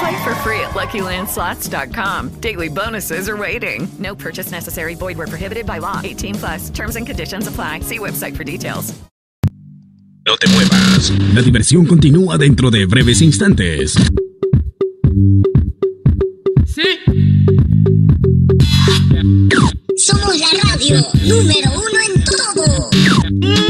[0.00, 2.40] Play for free at LuckyLandSlots.com.
[2.40, 3.86] Daily bonuses are waiting.
[3.98, 4.94] No purchase necessary.
[4.94, 6.00] Void were prohibited by law.
[6.02, 6.70] 18 plus.
[6.70, 7.80] Terms and conditions apply.
[7.80, 8.94] See website for details.
[10.26, 11.10] No te muevas.
[11.34, 13.94] La diversión continúa dentro de breves instantes.
[16.66, 16.98] Sí.
[19.96, 23.69] Somos la radio número uno en todo.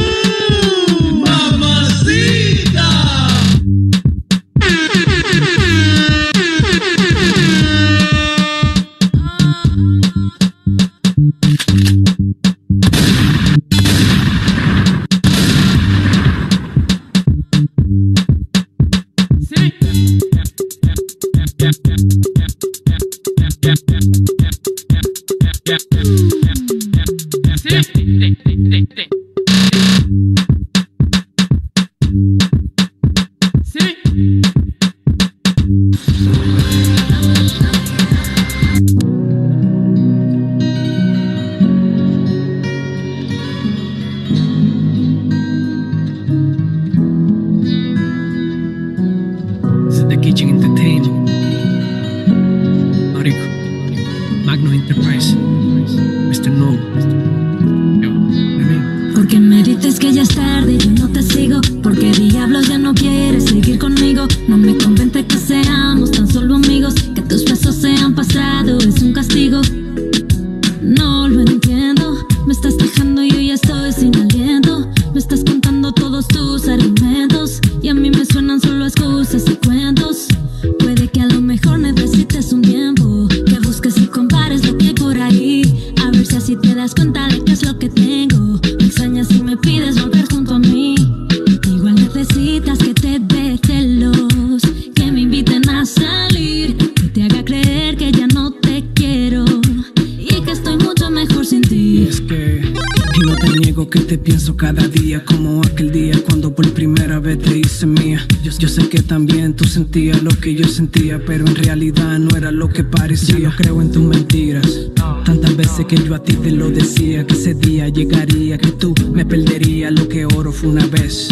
[109.92, 113.48] Lo que yo sentía, pero en realidad no era lo que parecía.
[113.48, 114.88] No creo en tus mentiras.
[115.24, 118.94] Tantas veces que yo a ti te lo decía que ese día llegaría, que tú
[119.12, 121.28] me perderías lo que oro fue una vez.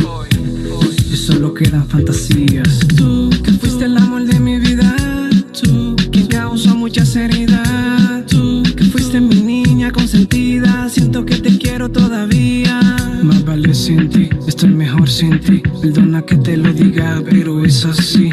[1.11, 2.81] Y solo quedan fantasías.
[2.97, 4.97] Tú que fuiste el amor de mi vida,
[5.63, 11.89] tú que causó mucha seriedad, tú que fuiste mi niña consentida, siento que te quiero
[11.89, 12.81] todavía.
[13.23, 15.63] Más vale sin ti, estoy mejor sin ti.
[15.81, 18.28] Perdona que te lo diga, pero es así.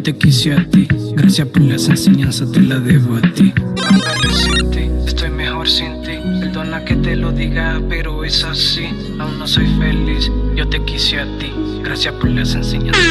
[0.00, 0.88] Yo te quise a ti.
[1.14, 3.52] Gracias por las enseñanzas, te las debo a ti.
[4.72, 6.12] Ti, estoy mejor sin ti.
[6.40, 8.86] Perdona que te lo diga, pero es así.
[9.18, 11.52] Aún no soy feliz, yo te quise a ti.
[11.82, 13.04] Gracias por las enseñanzas.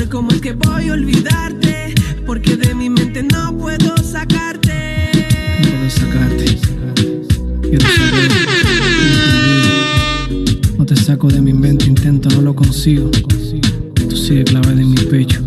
[0.00, 1.94] Saber cómo es que voy a olvidarte,
[2.24, 5.10] porque de mi mente no puedo sacarte.
[5.62, 6.58] No puedo sacarte.
[10.78, 13.10] No te saco de mi mente, intento, no lo consigo.
[13.10, 15.42] Tú sigues clavada en mi pecho,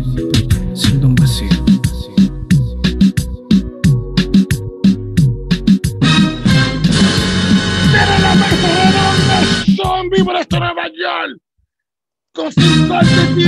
[12.34, 13.46] Con su parte TV,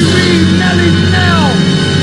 [0.59, 1.47] Nelly Neo.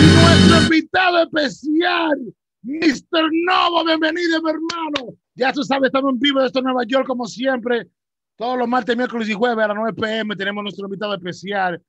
[0.02, 2.18] Y nuestro invitado especial,
[2.62, 3.30] Mr.
[3.46, 3.86] Novo.
[3.86, 5.14] Bienvenido, mi hermano.
[5.36, 7.88] Ya tú sabes, estamos en vivo de esto Nueva York, como siempre.
[8.36, 11.82] Todos los martes, miércoles y jueves a las 9 pm tenemos nuestro invitado especial.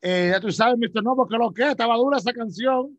[0.00, 1.02] Eh, ya tú sabes, Mr.
[1.02, 2.98] Novo, que lo que estaba dura esa canción.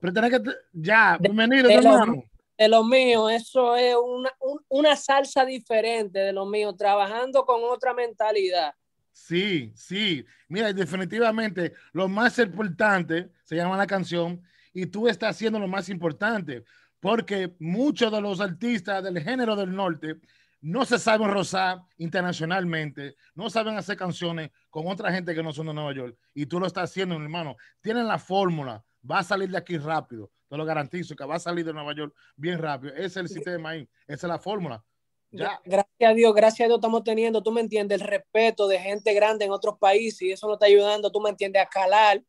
[0.00, 0.42] Pero tenés que.
[0.72, 2.22] Ya, bienvenido, mi de, lo, hermano.
[2.56, 7.62] de lo mío, eso es una, un- una salsa diferente de lo mío, trabajando con
[7.64, 8.72] otra mentalidad.
[9.18, 10.24] Sí, sí.
[10.48, 14.40] Mira, definitivamente lo más importante se llama la canción
[14.72, 16.64] y tú estás haciendo lo más importante
[17.00, 20.16] porque muchos de los artistas del género del norte
[20.60, 25.66] no se saben rozar internacionalmente, no saben hacer canciones con otra gente que no son
[25.66, 27.56] de Nueva York y tú lo estás haciendo, mi hermano.
[27.80, 31.40] Tienen la fórmula, va a salir de aquí rápido, te lo garantizo que va a
[31.40, 32.94] salir de Nueva York bien rápido.
[32.94, 34.82] Ese es el sistema ahí, esa es la fórmula.
[35.30, 35.60] Ya.
[35.64, 39.12] Gracias a Dios, gracias a Dios estamos teniendo, tú me entiendes, el respeto de gente
[39.12, 42.22] grande en otros países y eso nos está ayudando, tú me entiendes, a calar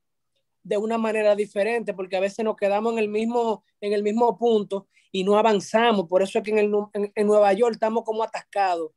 [0.64, 4.38] de una manera diferente, porque a veces nos quedamos en el mismo, en el mismo
[4.38, 6.08] punto y no avanzamos.
[6.08, 8.92] Por eso es que en, el, en, en Nueva York estamos como atascados.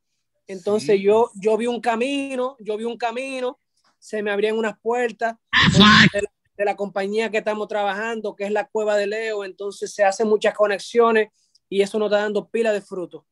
[0.49, 1.03] Entonces Sí.
[1.03, 3.61] yo, yo vi un camino, yo vi un camino,
[3.99, 5.37] se me abrían unas puertas
[5.73, 5.79] de
[6.21, 9.45] la, de la compañía que estamos trabajando, que es la Cueva de Leo.
[9.45, 11.29] Entonces se hacen muchas conexiones
[11.69, 13.23] y eso nos está dando pila de frutos.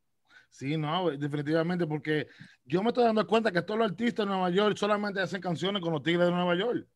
[0.51, 2.27] Sí, no, definitivamente, porque
[2.65, 5.81] yo me estoy dando cuenta que todos los artistas de Nueva York solamente hacen canciones
[5.81, 6.87] con los Tigres de Nueva York.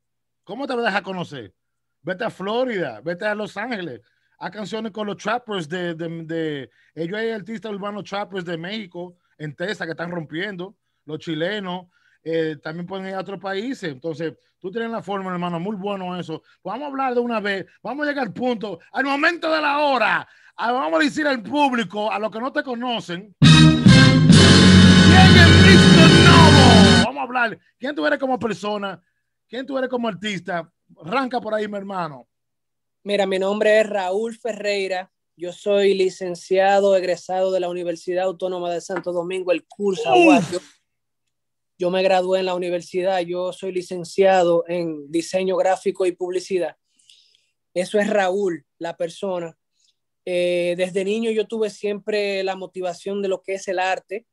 [0.43, 1.55] ¿Cómo te vas a conocer?
[2.03, 4.03] Vete a Florida, vete a Los Ángeles,
[4.39, 9.17] haz canciones con los trappers de, de, de- ellos hay artistas urbanos trappers de México,
[9.39, 10.77] en Texas, que están rompiendo,
[11.07, 11.87] los chilenos,
[12.23, 13.91] eh, también pueden ir a otros países.
[13.91, 16.43] Entonces, tú tienes la forma, hermano, muy bueno eso.
[16.63, 19.79] Vamos a hablar de una vez, vamos a llegar al punto, al momento de la
[19.79, 20.29] hora.
[20.57, 26.11] Ah, Vamos a decir al público, a los que no te conocen, ¿Quién es Mr.
[26.25, 27.05] Novo?
[27.07, 27.59] Vamos a hablar.
[27.79, 29.03] ¿Quién tú eres como persona?
[29.49, 30.71] ¿Quién tú eres como artista?
[31.05, 32.29] Arranca por ahí, mi hermano.
[33.03, 35.11] Mira, mi nombre es Raúl Ferreira.
[35.37, 40.61] Yo soy licenciado egresado de la Universidad Autónoma de Santo Domingo, el curso Aguayo.
[41.79, 43.21] Yo me gradué en la universidad.
[43.21, 46.77] Yo soy licenciado en diseño gráfico y publicidad.
[47.75, 49.57] Eso es Raúl, la persona.
[50.27, 54.27] Eh, desde niño yo tuve siempre la motivación de lo que es el arte.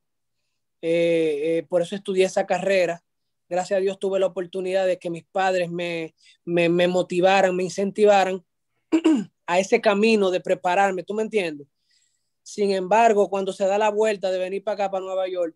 [0.81, 3.03] Eh, eh, por eso estudié esa carrera.
[3.49, 6.15] Gracias a Dios tuve la oportunidad de que mis padres me,
[6.45, 8.43] me, me motivaran, me incentivaran
[9.45, 11.67] a ese camino de prepararme, ¿tú me entiendes?
[12.43, 15.55] Sin embargo, cuando se da la vuelta de venir para acá, para Nueva York,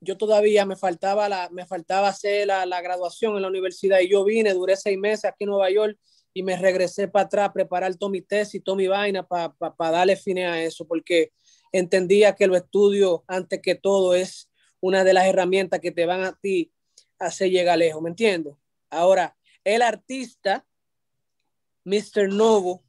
[0.00, 4.08] yo todavía me faltaba, la, me faltaba hacer la, la graduación en la universidad y
[4.08, 5.96] yo vine, duré seis meses aquí en Nueva York
[6.34, 9.74] y me regresé para atrás a preparar todo mi tesis, toda mi vaina para pa,
[9.74, 11.32] pa darle fin a eso, porque
[11.72, 14.50] entendía que los estudios, antes que todo, es
[14.80, 16.72] una de las herramientas que te van a ti
[17.18, 18.54] a hacer llegar lejos, ¿me entiendes?
[18.90, 20.66] Ahora, el artista,
[21.84, 22.28] Mr.
[22.28, 22.84] Novo,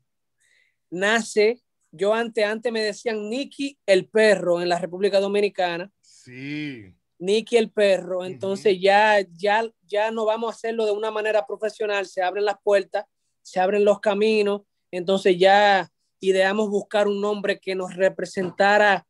[0.89, 5.91] nace, yo antes, antes me decían Nicky el perro en la República Dominicana.
[6.01, 6.93] Sí.
[7.19, 8.81] Nicky el perro, entonces uh -huh.
[8.81, 13.05] ya, ya, ya no vamos a hacerlo de una manera profesional, se abren las puertas,
[13.43, 19.05] se abren los caminos, entonces ya ideamos buscar un nombre que nos representara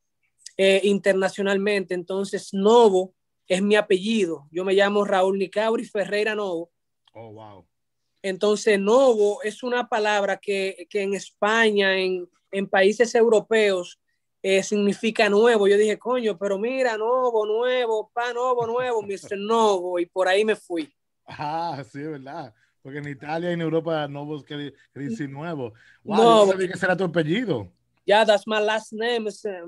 [0.58, 3.13] eh, internacionalmente, entonces Novo
[3.48, 6.72] es mi apellido, yo me llamo Raúl Nicauri Ferreira Novo.
[7.13, 7.66] Oh, wow.
[8.24, 14.00] Entonces, novo es una palabra que, que en España, en, en países europeos,
[14.42, 15.68] eh, significa nuevo.
[15.68, 19.38] Yo dije, coño, pero mira, nuevo, nuevo, pa, nuevo, nuevo, Mr.
[19.38, 20.92] Novo, y por ahí me fui.
[21.25, 22.54] Ah, sí, ¿verdad?
[22.84, 25.74] Porque en Italia y en Europa, nuevo quiere decir nuevo.
[26.04, 27.72] Wow, no sabía que será tu apellido.
[28.06, 29.63] Yeah, that's my last name, Mr.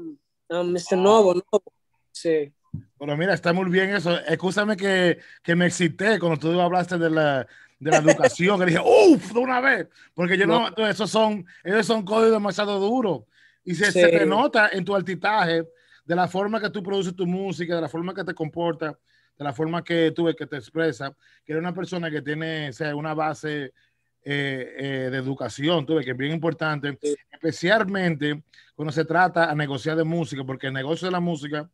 [0.49, 0.97] Um, Mr.
[0.97, 1.03] Wow.
[1.03, 1.73] Novo, Novo.
[2.11, 2.51] Sí.
[2.99, 4.19] Pero mira, está muy bien eso.
[4.25, 7.47] Escúchame que, que me excité cuando tú hablaste de la,
[7.79, 11.45] de la educación, que dije, uff, de una vez, porque yo no, no esos son,
[11.63, 13.23] esos son códigos demasiado duros.
[13.63, 14.01] Y se, sí.
[14.01, 15.65] se, te nota en tu altitaje,
[16.03, 18.95] de la forma que tú produces tu música, de la forma que te comportas,
[19.37, 21.11] de la forma que tú que te expresas,
[21.43, 23.73] que eres una persona que tiene o sea, una base
[24.23, 27.15] eh, eh, de educación, tú ves, que es bien importante, sí.
[27.31, 28.43] especialmente
[28.75, 31.69] cuando se trata a negociar de música, porque el negocio de la música,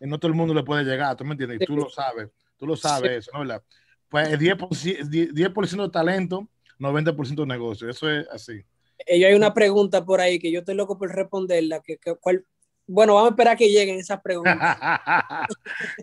[0.00, 1.60] no todo el mundo le puede llegar, ¿tú me entiendes?
[1.60, 3.40] Y tú lo sabes, tú lo sabes, eso, ¿no?
[3.40, 3.62] ¿verdad?
[4.10, 7.88] pues es 10%, 10 talento, 90% negocio.
[7.88, 8.62] Eso es así.
[9.08, 11.80] Hay una pregunta por ahí que yo estoy loco por responderla.
[11.80, 12.44] Que, que, ¿cuál,
[12.92, 14.56] bueno, vamos a esperar que lleguen esas preguntas.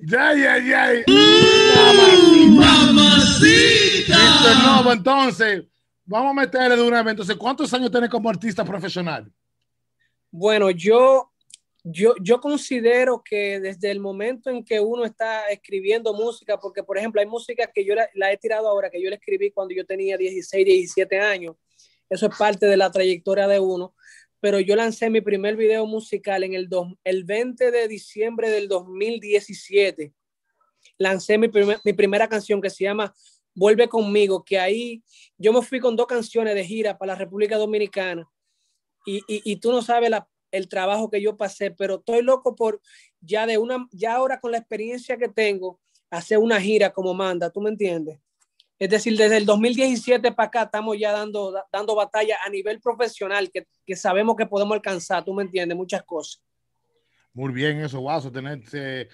[0.04, 1.04] ya, ya, ya.
[2.50, 4.18] ¡Mamacita!
[4.64, 5.66] nuevo, entonces,
[6.06, 7.12] vamos a meterle de una vez.
[7.12, 9.30] Entonces, ¿cuántos años tienes como artista profesional?
[10.32, 11.30] Bueno, yo,
[11.84, 16.98] yo, yo considero que desde el momento en que uno está escribiendo música, porque por
[16.98, 19.76] ejemplo hay música que yo la, la he tirado ahora, que yo la escribí cuando
[19.76, 21.58] yo tenía 16, 17 años,
[22.10, 23.94] eso es parte de la trayectoria de uno,
[24.40, 28.68] pero yo lancé mi primer video musical en el, do, el 20 de diciembre del
[28.68, 30.14] 2017.
[30.98, 33.14] Lancé mi, primer, mi primera canción que se llama
[33.54, 35.04] Vuelve conmigo, que ahí
[35.38, 38.30] yo me fui con dos canciones de gira para la República Dominicana
[39.06, 42.56] y, y, y tú no sabes la, el trabajo que yo pasé, pero estoy loco
[42.56, 42.82] por
[43.22, 45.80] ya de una, ya ahora con la experiencia que tengo,
[46.10, 48.20] hacer una gira como manda, ¿tú me entiendes?
[48.80, 53.50] Es decir, desde el 2017 para acá estamos ya dando, dando batalla a nivel profesional,
[53.52, 56.42] que, que sabemos que podemos alcanzar, tú me entiendes, muchas cosas.
[57.34, 59.08] Muy bien eso, Guaso, tener, eh,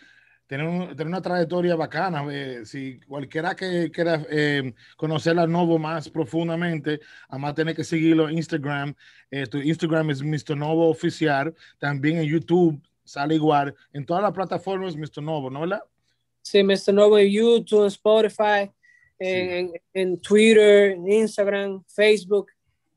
[0.47, 2.25] tener, un, tener, una trayectoria bacana.
[2.29, 8.27] Eh, si cualquiera que quiera eh, conocer a Novo más profundamente, además tener que seguirlo
[8.27, 8.93] en Instagram.
[9.31, 10.57] Eh, tu Instagram es Mr.
[10.57, 11.53] Novo Oficial.
[11.79, 13.73] También en YouTube sale igual.
[13.93, 15.23] En todas las plataformas, Mr.
[15.23, 15.61] Novo, ¿no?
[15.61, 15.83] ¿verdad?
[16.41, 16.93] Sí, Mr.
[16.93, 18.71] Novo en YouTube, en Spotify
[19.19, 19.79] en, sí.
[19.93, 22.47] en, Twitter, en Instagram, Facebook,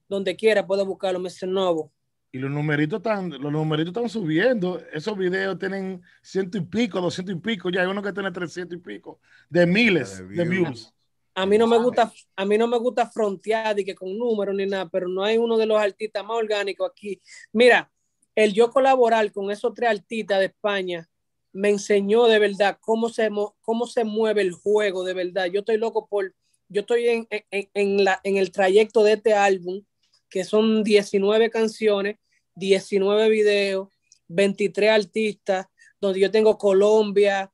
[0.08, 1.48] donde quiera puede buscarlo, Mr.
[1.48, 1.92] Novo.
[2.32, 4.80] Y los numeritos están, los numeritos están subiendo.
[4.92, 7.70] Esos videos tienen ciento y pico, doscientos y pico.
[7.70, 10.36] Ya hay uno que tiene trescientos y pico de miles de views.
[10.36, 10.92] De views.
[11.34, 14.54] A mí no me gusta, a mí no me gusta frontear y que con números
[14.54, 17.20] ni nada, pero no hay uno de los artistas más orgánicos aquí.
[17.52, 17.90] Mira,
[18.34, 21.08] el yo colaborar con esos tres artistas de España
[21.56, 23.30] me enseñó de verdad cómo se,
[23.62, 25.46] cómo se mueve el juego, de verdad.
[25.46, 26.34] Yo estoy loco por,
[26.68, 29.82] yo estoy en, en, en, la, en el trayecto de este álbum,
[30.28, 32.18] que son 19 canciones,
[32.54, 33.88] 19 videos,
[34.28, 35.66] 23 artistas,
[35.98, 37.50] donde yo tengo Colombia,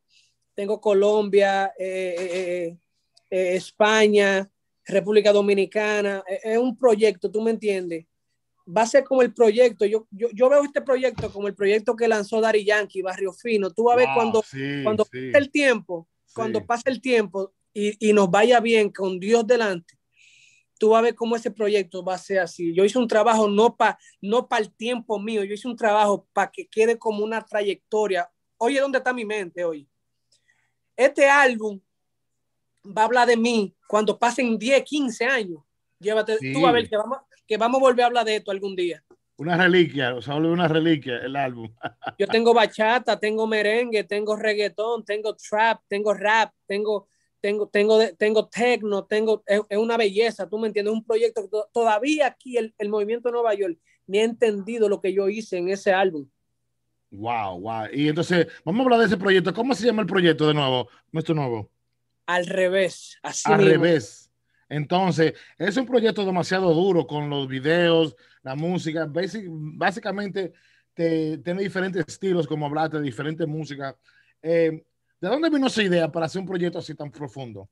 [0.55, 2.77] tengo Colombia, eh, eh,
[3.31, 4.51] eh, España,
[4.85, 6.25] República Dominicana.
[6.27, 8.07] Es un proyecto, ¿tú me entiendes?
[8.67, 9.85] Va a ser como el proyecto.
[9.85, 13.71] Yo, yo, yo, veo este proyecto como el proyecto que lanzó Dari Yankee, Barrio Fino.
[13.71, 15.11] Tú vas a ver wow, cuando, sí, cuando sí.
[15.31, 16.33] pase el tiempo, sí.
[16.35, 19.99] cuando pase el tiempo y, y, nos vaya bien con Dios delante,
[20.79, 22.75] tú vas a ver cómo ese proyecto va a ser así.
[22.75, 26.27] Yo hice un trabajo no para no pa el tiempo mío, yo hice un trabajo
[26.33, 28.31] para que quede como una trayectoria.
[28.59, 29.89] Oye, ¿dónde está mi mente hoy?
[30.97, 31.81] Este álbum
[32.87, 35.63] va a hablar de mí cuando pasen 10, 15 años.
[35.99, 37.19] Llévate, tú a ver que vamos,
[37.53, 39.05] que vamos a volver a hablar de esto algún día.
[39.37, 41.69] Una reliquia, o sea, una reliquia el álbum.
[42.19, 47.09] Yo tengo bachata, tengo merengue, tengo reggaetón, tengo trap, tengo rap, tengo,
[47.41, 51.49] tengo, tengo, tengo techno, tengo, es, es una belleza, tú me entiendes, un proyecto que
[51.49, 55.29] to, todavía aquí el, el movimiento de Nueva York ni ha entendido lo que yo
[55.29, 56.27] hice en ese álbum.
[57.11, 57.85] Wow, wow.
[57.93, 59.53] Y entonces, vamos a hablar de ese proyecto.
[59.53, 60.89] ¿Cómo se llama el proyecto de nuevo?
[61.11, 61.71] Nuestro nuevo.
[62.27, 63.19] Al revés.
[63.23, 63.73] Así Al mismo.
[63.73, 64.22] revés.
[64.73, 69.07] Entonces, es un proyecto demasiado duro con los videos, la música.
[69.07, 70.55] Básicamente,
[70.95, 73.95] te, tiene diferentes estilos, como hablaste, diferentes músicas.
[74.41, 74.83] Eh,
[75.21, 77.69] ¿De dónde vino esa idea para hacer un proyecto así tan profundo?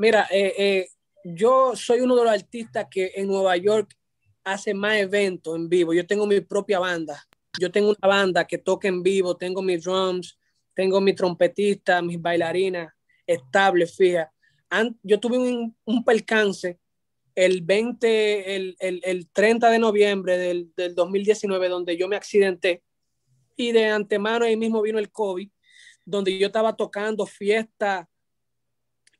[0.00, 0.88] Mira, eh, eh,
[1.22, 3.96] yo soy uno de los artistas que en Nueva York
[4.42, 5.94] hace más eventos en vivo.
[5.94, 7.24] Yo tengo mi propia banda.
[7.60, 10.36] Yo tengo una banda que toca en vivo, tengo mis drums,
[10.74, 12.92] tengo mi trompetista, mis bailarinas
[13.24, 14.31] estables, fija
[15.02, 16.78] yo tuve un, un, percance
[17.34, 22.82] el 20, el, el, el 30 de noviembre del, del, 2019, donde yo me accidenté.
[23.56, 25.48] Y de antemano ahí mismo vino el COVID,
[26.04, 28.08] donde yo estaba tocando fiesta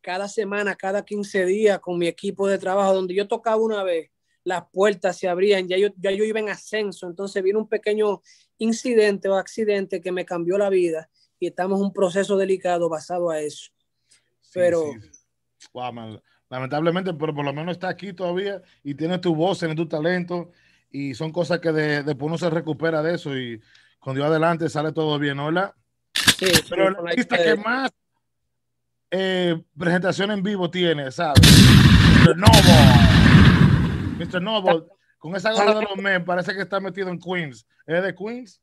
[0.01, 4.11] cada semana, cada 15 días con mi equipo de trabajo, donde yo tocaba una vez,
[4.45, 8.21] las puertas se abrían, ya yo, ya yo iba en ascenso, entonces vino un pequeño
[8.59, 13.31] incidente o accidente que me cambió la vida y estamos en un proceso delicado basado
[13.31, 13.71] a eso.
[14.53, 14.83] Pero...
[14.93, 15.22] Sí, sí
[15.73, 16.21] wow, man.
[16.49, 20.51] lamentablemente, pero por lo menos está aquí todavía y tiene tu voz, tiene tu talento
[20.91, 23.61] y son cosas que de, después uno se recupera de eso y
[23.99, 25.39] con Dios adelante sale todo bien.
[25.39, 25.75] ¿verdad?
[26.15, 27.91] Sí, pero el artista que más
[29.11, 31.41] eh, presentación en vivo tiene, ¿sabes?
[32.21, 32.37] Mr.
[32.37, 32.73] Noble.
[34.19, 34.43] Mr.
[34.43, 34.85] Noble,
[35.19, 37.67] con esa gorra de los men, parece que está metido en Queens.
[37.87, 38.61] ¿Es de Queens?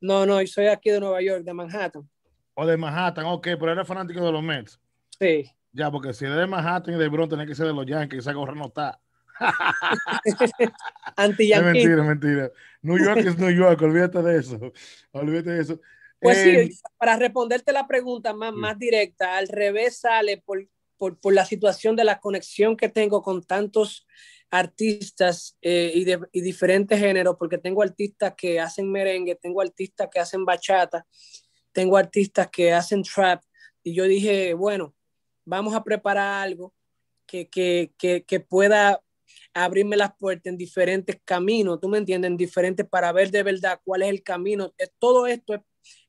[0.00, 2.08] No, no, soy aquí de Nueva York, de Manhattan.
[2.54, 4.78] O de Manhattan, ok, pero eres fanático de los Mets.
[5.18, 5.50] Sí.
[5.72, 8.20] Ya, porque si es de Manhattan y de Bronx, tiene que ser de los Yankees,
[8.20, 9.00] esa gorra no está.
[11.16, 12.50] Anti Es mentira, mentira.
[12.82, 14.72] New York es New York, olvídate de eso.
[15.12, 15.80] Olvídate de eso.
[16.20, 18.60] Pues eh, sí, para responderte la pregunta más, sí.
[18.60, 20.64] más directa, al revés sale por,
[20.96, 24.06] por, por la situación de la conexión que tengo con tantos
[24.50, 30.08] artistas eh, y, de, y diferentes géneros, porque tengo artistas que hacen merengue, tengo artistas
[30.12, 31.06] que hacen bachata,
[31.72, 33.42] tengo artistas que hacen trap,
[33.82, 34.94] y yo dije, bueno,
[35.44, 36.74] vamos a preparar algo
[37.26, 39.00] que, que, que, que pueda
[39.54, 43.80] abrirme las puertas en diferentes caminos, tú me entiendes, en diferentes para ver de verdad
[43.84, 44.72] cuál es el camino.
[44.78, 45.60] Eh, Todo esto es,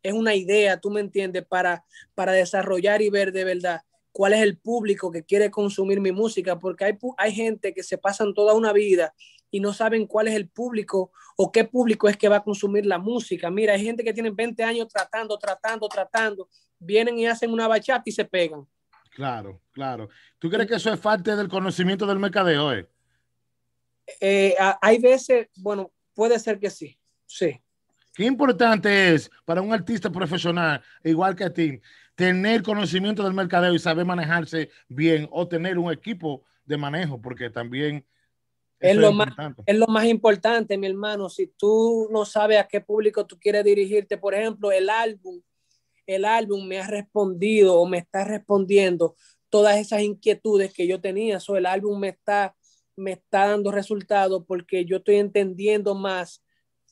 [0.01, 1.85] es una idea, tú me entiendes, para,
[2.15, 6.59] para desarrollar y ver de verdad cuál es el público que quiere consumir mi música,
[6.59, 9.13] porque hay, hay gente que se pasan toda una vida
[9.49, 12.85] y no saben cuál es el público o qué público es que va a consumir
[12.85, 13.49] la música.
[13.49, 16.47] Mira, hay gente que tiene 20 años tratando, tratando, tratando,
[16.79, 18.67] vienen y hacen una bachata y se pegan.
[19.15, 20.09] Claro, claro.
[20.39, 22.73] ¿Tú crees que eso es parte del conocimiento del mercadeo?
[22.73, 22.89] Eh?
[24.19, 27.61] Eh, hay veces, bueno, puede ser que sí, sí.
[28.15, 31.81] Qué importante es para un artista profesional, igual que a ti,
[32.15, 37.49] tener conocimiento del mercadeo y saber manejarse bien o tener un equipo de manejo, porque
[37.49, 38.05] también
[38.79, 39.29] Es lo, es más,
[39.65, 41.29] es lo más importante, mi hermano.
[41.29, 45.41] Si tú no sabes a qué público tú quieres dirigirte, por ejemplo, el álbum,
[46.05, 49.15] el álbum me ha respondido o me está respondiendo
[49.49, 51.39] todas esas inquietudes que yo tenía.
[51.39, 52.55] So, el álbum me está,
[52.95, 56.43] me está dando resultados porque yo estoy entendiendo más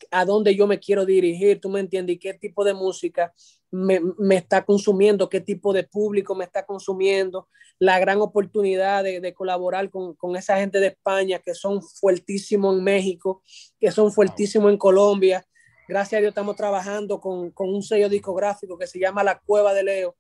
[0.10, 3.34] a dónde yo me quiero dirigir, tú me entiendes, y qué tipo de música
[3.70, 7.48] me, me está consumiendo, qué tipo de público me está consumiendo,
[7.80, 12.78] la gran oportunidad de, de colaborar con, con, esa gente de España que son fuertísimos
[12.78, 13.42] en México,
[13.80, 15.46] que son fuertísimos en Colombia.
[15.92, 19.74] Gracias a Dios estamos trabajando con, con un sello discográfico que se llama La Cueva
[19.74, 20.16] de Leo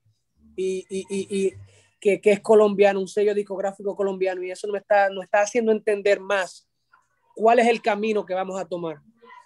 [0.53, 1.53] y, y, y, y
[1.97, 5.71] que, que, es colombiano, un sello discográfico colombiano, y eso nos está, nos está haciendo
[5.71, 6.67] entender más
[7.33, 8.99] cuál es el camino que vamos a tomar.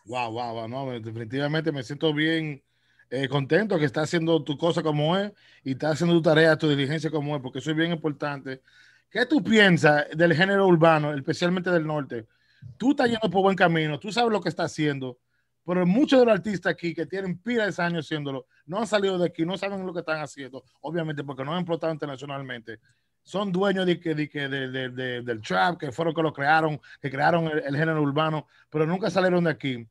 [0.05, 2.63] Wow, wow, wow, no, definitivamente me siento bien
[3.11, 5.31] eh, contento que estás haciendo tu cosa como es
[5.63, 8.63] y estás haciendo tu tarea, tu diligencia como es, porque eso es bien importante.
[9.11, 12.25] ¿Qué tú piensas del género urbano, especialmente del norte?
[12.77, 15.19] Tú estás yendo por buen camino, tú sabes lo que estás haciendo,
[15.65, 19.17] pero muchos de los artistas aquí que tienen pilas de años haciéndolo, no han salido
[19.17, 22.79] de aquí, no saben lo que están haciendo, obviamente porque no han explotado internacionalmente.
[23.23, 27.09] Son dueños de, de, de, de, de del trap, que fueron que lo crearon, que
[27.09, 29.87] crearon el, género urbano, pero nunca salieron de aquí.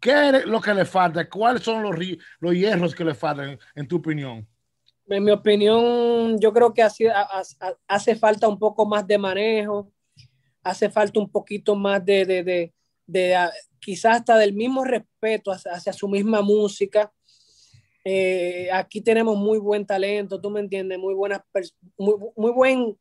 [0.00, 1.28] ¿Qué es lo que le falta?
[1.28, 1.94] ¿Cuáles son los,
[2.40, 4.44] los hierros que le faltan, en tu opinión?
[5.06, 7.12] En mi opinión, yo creo que hace,
[7.86, 9.92] hace falta un poco más de manejo,
[10.64, 12.72] hace falta un poquito más de
[13.82, 17.12] quizás hasta del mismo respeto hacia, su misma música.
[18.04, 21.42] Eh, aquí tenemos muy buen talento, tú me entiendes, muy buenas,
[21.98, 22.98] muy, muy buen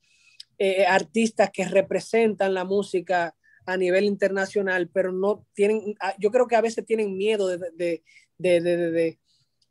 [0.57, 6.55] eh, artistas que representan la música a nivel internacional, pero no tienen, yo creo que
[6.55, 8.03] a veces tienen miedo de, de,
[8.37, 9.19] de, de,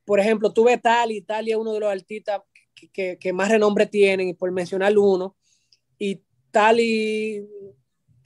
[0.04, 2.40] por ejemplo, tú ves Tali, Italia es uno de los artistas
[2.74, 5.36] que, que, que, más renombre tienen, y por mencionar uno,
[5.98, 7.48] y Tali, él,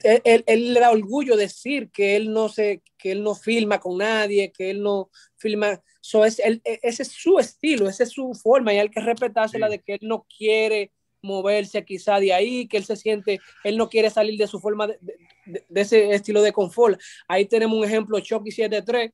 [0.05, 3.97] él, él, le da orgullo decir que él no se, que él no filma con
[3.97, 8.33] nadie, que él no filma, so es, él, ese es su estilo, esa es su
[8.33, 9.73] forma, y hay que respetársela sí.
[9.73, 10.91] de que él no quiere
[11.21, 14.87] moverse quizá de ahí, que él se siente, él no quiere salir de su forma
[14.87, 14.99] de,
[15.45, 16.99] de, de ese estilo de confort.
[17.27, 19.11] Ahí tenemos un ejemplo, Chucky 73,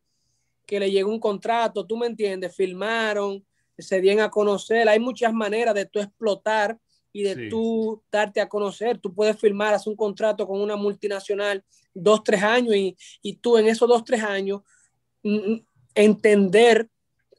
[0.65, 3.45] que le llegó un contrato, tú me entiendes, filmaron,
[3.77, 6.77] se dieron a conocer, hay muchas maneras de tú explotar
[7.13, 7.49] y de sí.
[7.49, 12.41] tú darte a conocer, tú puedes filmar, hacer un contrato con una multinacional dos, tres
[12.43, 14.61] años y, y tú en esos dos, tres años
[15.93, 16.89] entender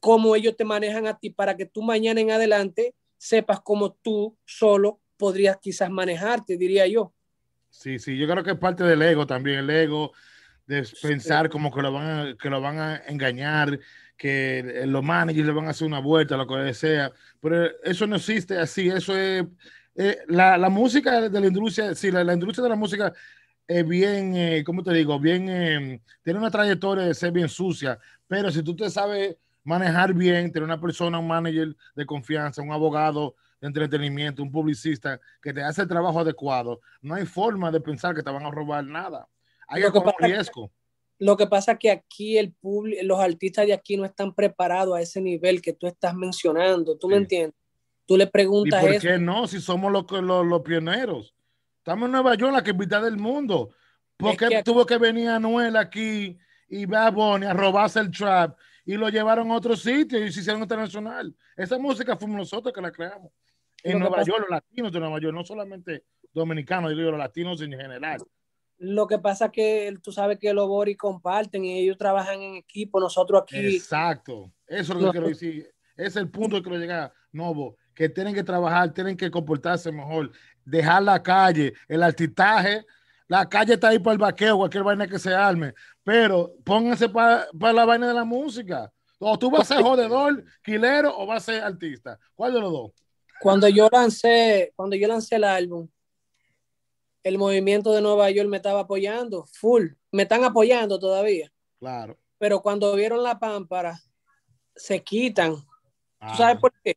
[0.01, 4.37] cómo ellos te manejan a ti para que tú mañana en adelante sepas cómo tú
[4.45, 7.15] solo podrías quizás manejarte, diría yo.
[7.71, 10.13] Sí, sí, yo creo que es parte del ego también, el ego
[10.67, 13.79] de pensar como que lo van a, que lo van a engañar,
[14.17, 18.17] que los managers le van a hacer una vuelta, lo que sea, pero eso no
[18.17, 19.45] existe así, eso es,
[19.95, 23.13] eh, la, la, música de la industria, sí, la, la industria de la música
[23.67, 25.19] es bien, eh, ¿cómo te digo?
[25.19, 30.13] Bien, eh, tiene una trayectoria de ser bien sucia, pero si tú te sabes manejar
[30.15, 35.53] bien, tener una persona, un manager de confianza, un abogado de entretenimiento, un publicista que
[35.53, 38.85] te hace el trabajo adecuado, no hay forma de pensar que te van a robar
[38.85, 39.29] nada.
[39.69, 40.71] Hay pasa, riesgo.
[41.23, 42.53] Lo que pasa es que aquí el
[43.05, 47.07] los artistas de aquí no están preparados a ese nivel que tú estás mencionando, ¿tú
[47.07, 47.13] sí.
[47.13, 47.55] me entiendes?
[48.07, 49.07] Tú le preguntas ¿Y por eso.
[49.07, 49.47] qué no?
[49.47, 51.33] Si somos los, los, los pioneros.
[51.79, 53.71] Estamos en Nueva York, la capital del mundo.
[54.17, 54.63] ¿Por qué es que...
[54.65, 56.37] tuvo que venir Anuel aquí
[56.69, 60.41] y Bad Bunny a robarse el trap y lo llevaron a otro sitio y se
[60.41, 61.33] hicieron internacional?
[61.57, 63.31] Esa música fuimos nosotros que la creamos.
[63.85, 64.25] En Nueva.
[64.25, 68.19] York, los latinos de Nueva York, no solamente dominicanos, digo yo, los latinos en general.
[68.85, 72.57] Lo que pasa es que tú sabes que los Boris comparten y ellos trabajan en
[72.57, 73.77] equipo, nosotros aquí.
[73.77, 75.73] Exacto, eso es lo que quiero decir.
[75.97, 80.33] Es el punto que quiero llegar, Novo, que tienen que trabajar, tienen que comportarse mejor,
[80.65, 82.85] dejar la calle, el artistaje,
[83.29, 87.47] la calle está ahí para el vaqueo, cualquier vaina que se arme, pero pónganse para
[87.53, 88.93] la vaina de la música.
[89.21, 92.19] O tú vas a ser jodedor, quilero o vas a ser artista.
[92.35, 92.91] ¿Cuál de los dos?
[93.41, 95.87] Cuando yo lancé, cuando yo lancé el álbum,
[97.23, 99.89] el movimiento de Nueva York me estaba apoyando, full.
[100.11, 101.53] Me están apoyando todavía.
[101.79, 102.19] Claro.
[102.39, 104.01] Pero cuando vieron la pámpara,
[104.75, 105.57] se quitan.
[105.57, 106.97] ¿Tú sabes por qué?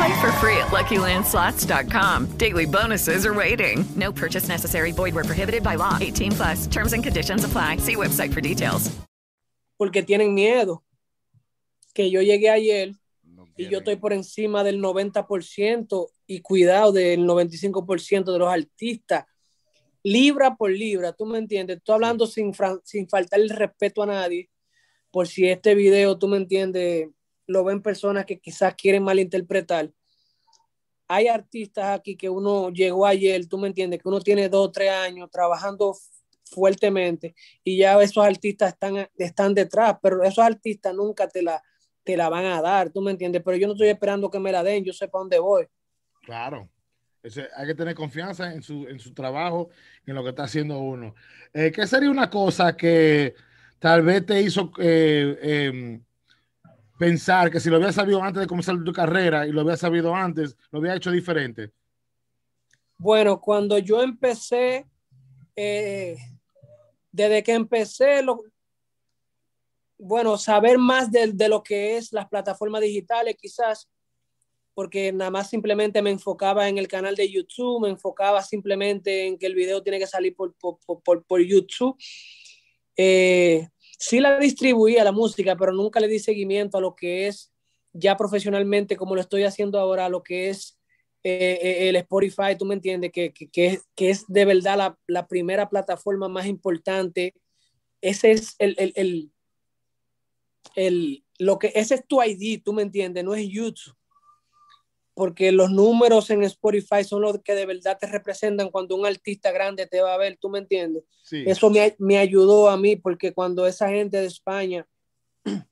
[0.00, 2.38] Play for free at LuckyLandSlots.com.
[2.38, 3.84] Daily bonuses are waiting.
[3.96, 4.92] No purchase necessary.
[4.92, 5.98] Void were prohibited by law.
[6.00, 6.66] 18 plus.
[6.66, 7.76] Terms and conditions apply.
[7.76, 8.90] See website for details.
[9.78, 10.82] Porque tienen miedo.
[11.92, 12.94] Que yo llegué ayer
[13.58, 19.26] y yo estoy por encima del 90% y cuidado del 95% de los artistas.
[20.02, 21.76] Libra por libra, tú me entiendes.
[21.76, 24.48] Estoy hablando sin, sin faltar el respeto a nadie.
[25.10, 27.08] Por si este video, tú me entiendes,
[27.50, 29.90] lo ven personas que quizás quieren malinterpretar.
[31.08, 34.90] Hay artistas aquí que uno llegó ayer, tú me entiendes, que uno tiene dos tres
[34.90, 35.96] años trabajando
[36.44, 37.34] fuertemente
[37.64, 41.60] y ya esos artistas están, están detrás, pero esos artistas nunca te la,
[42.04, 44.52] te la van a dar, tú me entiendes, pero yo no estoy esperando que me
[44.52, 45.66] la den, yo sé para dónde voy.
[46.22, 46.68] Claro.
[47.56, 49.68] Hay que tener confianza en su, en su trabajo,
[50.06, 51.14] en lo que está haciendo uno.
[51.52, 53.34] Eh, ¿Qué sería una cosa que
[53.78, 56.00] tal vez te hizo eh, eh,
[57.00, 60.14] pensar que si lo había sabido antes de comenzar tu carrera y lo había sabido
[60.14, 61.72] antes, lo había hecho diferente?
[62.98, 64.86] Bueno, cuando yo empecé,
[65.56, 66.18] eh,
[67.10, 68.42] desde que empecé, lo,
[69.96, 73.88] bueno, saber más de, de, lo que es las plataformas digitales, quizás,
[74.74, 79.38] porque nada más simplemente me enfocaba en el canal de YouTube, me enfocaba simplemente en
[79.38, 81.96] que el video tiene que salir por, por, por, por YouTube.
[82.94, 83.66] Eh,
[84.00, 87.52] sí la distribuía la música, pero nunca le di seguimiento a lo que es
[87.92, 90.78] ya profesionalmente, como lo estoy haciendo ahora, lo que es
[91.22, 94.98] eh, el Spotify, tú me entiendes, que, que, que, es, que es de verdad la,
[95.06, 97.34] la, primera plataforma más importante.
[98.00, 99.32] Ese es el, el, el,
[100.76, 103.94] el, lo que, ese es tu ID, tú me entiendes, no es YouTube.
[105.14, 109.50] Porque los números en Spotify son los que de verdad te representan cuando un artista
[109.50, 111.04] grande te va a ver, tú me entiendes.
[111.22, 111.42] Sí.
[111.46, 114.86] Eso me, me ayudó a mí porque cuando esa gente de España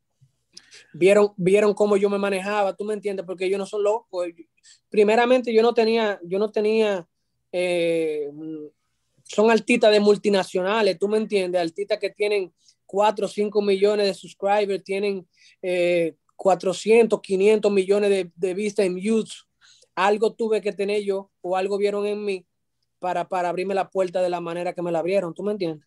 [0.93, 4.27] vieron, vieron cómo yo me manejaba, tú me entiendes, porque ellos no son locos.
[4.89, 7.07] Primeramente, yo no tenía, yo no tenía,
[7.53, 8.31] eh,
[9.25, 12.53] son artistas de multinacionales, tú me entiendes, artistas que tienen
[12.87, 15.29] 4 o 5 millones de subscribers, tienen
[15.63, 19.45] eh, 400, 500 millones de, de vistas en YouTube.
[19.95, 22.47] Algo tuve que tener yo o algo vieron en mí
[22.99, 25.87] para, para abrirme la puerta de la manera que me la abrieron, ¿tú me entiendes?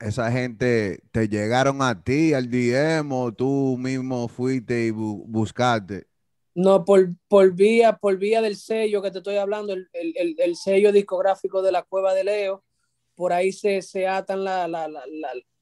[0.00, 6.06] esa gente te llegaron a ti al DM o tú mismo fuiste y bu buscaste?
[6.54, 10.56] No, por, por, vía, por vía del sello que te estoy hablando, el, el, el
[10.56, 12.62] sello discográfico de la Cueva de Leo,
[13.14, 15.02] por ahí se, se atan la, la, la,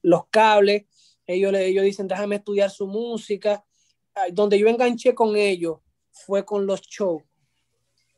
[0.01, 0.83] los cables,
[1.25, 3.63] ellos, ellos dicen, déjame estudiar su música.
[4.31, 5.79] Donde yo enganché con ellos
[6.11, 7.23] fue con los shows.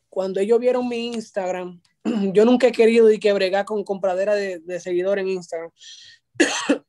[0.08, 1.80] Cuando ellos vieron mi Instagram,
[2.32, 5.70] yo nunca he querido y que bregar con compradera de, de seguidores en Instagram.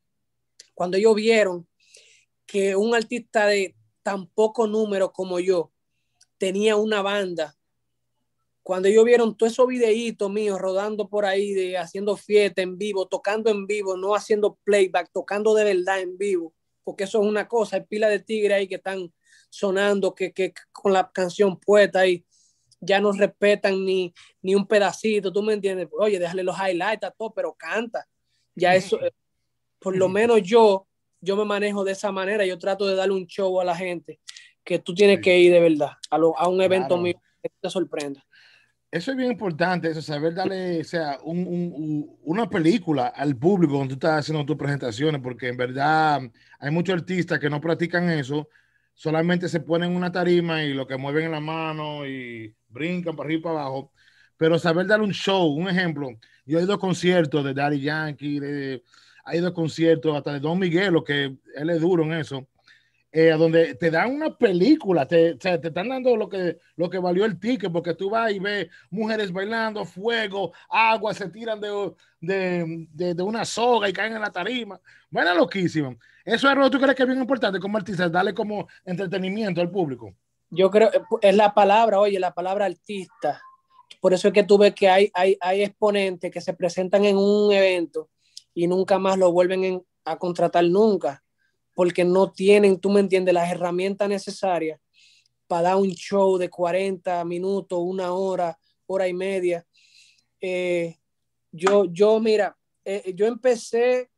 [0.74, 1.66] Cuando ellos vieron
[2.46, 5.72] que un artista de tan poco número como yo
[6.38, 7.56] tenía una banda,
[8.66, 13.06] cuando ellos vieron todos esos videitos míos rodando por ahí, de haciendo fiesta en vivo,
[13.06, 16.52] tocando en vivo, no haciendo playback, tocando de verdad en vivo,
[16.86, 19.12] porque eso es una cosa, hay pila de tigres ahí que están
[19.50, 22.24] sonando, que, que con la canción puesta ahí
[22.80, 27.10] ya no respetan ni, ni un pedacito, tú me entiendes, oye, déjale los highlights a
[27.10, 28.06] todo, pero canta.
[28.54, 29.00] Ya eso,
[29.80, 30.86] por lo menos yo,
[31.20, 34.20] yo me manejo de esa manera, yo trato de darle un show a la gente
[34.62, 37.02] que tú tienes que ir de verdad, a, lo, a un evento Claro.
[37.02, 38.24] mío que te sorprenda.
[38.90, 43.36] Eso es bien importante, eso, saber darle, o sea, un, un- un- una película al
[43.36, 46.20] público cuando tú estás haciendo tus presentaciones, porque en verdad
[46.60, 48.48] hay muchos artistas que no practican eso,
[48.94, 53.26] solamente se ponen una tarima y lo que mueven en la mano y brincan para
[53.26, 53.92] arriba y para abajo,
[54.36, 56.08] pero saber dar un show, un ejemplo,
[56.46, 58.82] yo he ido a conciertos de Daddy Yankee, de,
[59.30, 62.46] he ido a conciertos hasta de Don Miguel, lo que él es duro en eso,
[63.18, 67.24] eh, donde te dan una película, te, te están dando lo que, lo que valió
[67.24, 72.86] el ticket, porque tú vas y ves mujeres bailando, fuego, agua, se tiran de, de,
[73.14, 74.78] de- una soga y caen en la tarima.
[75.08, 75.96] Bueno, loquísimo.
[76.26, 79.62] Eso es algo que tú crees que es bien importante como artista, darle como entretenimiento
[79.62, 80.12] al público.
[80.50, 83.40] Yo creo, eh, es la palabra, oye, la palabra artista.
[84.02, 87.16] Por eso es que tú ves que hay, hay, hay exponentes que se presentan en
[87.16, 88.10] un evento
[88.52, 91.24] y nunca más lo vuelven en- a contratar nunca,
[91.76, 94.80] porque no tienen, tú me entiendes, las herramientas necesarias
[95.46, 99.64] para dar un show de 40 minutos, una hora, hora y media.
[100.40, 100.96] Eh,
[101.52, 104.10] yo, yo, mira, eh, yo empecé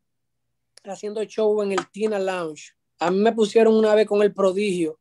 [0.84, 2.74] haciendo show en el Tina Lounge.
[3.00, 5.00] A mí me pusieron una vez con el prodigio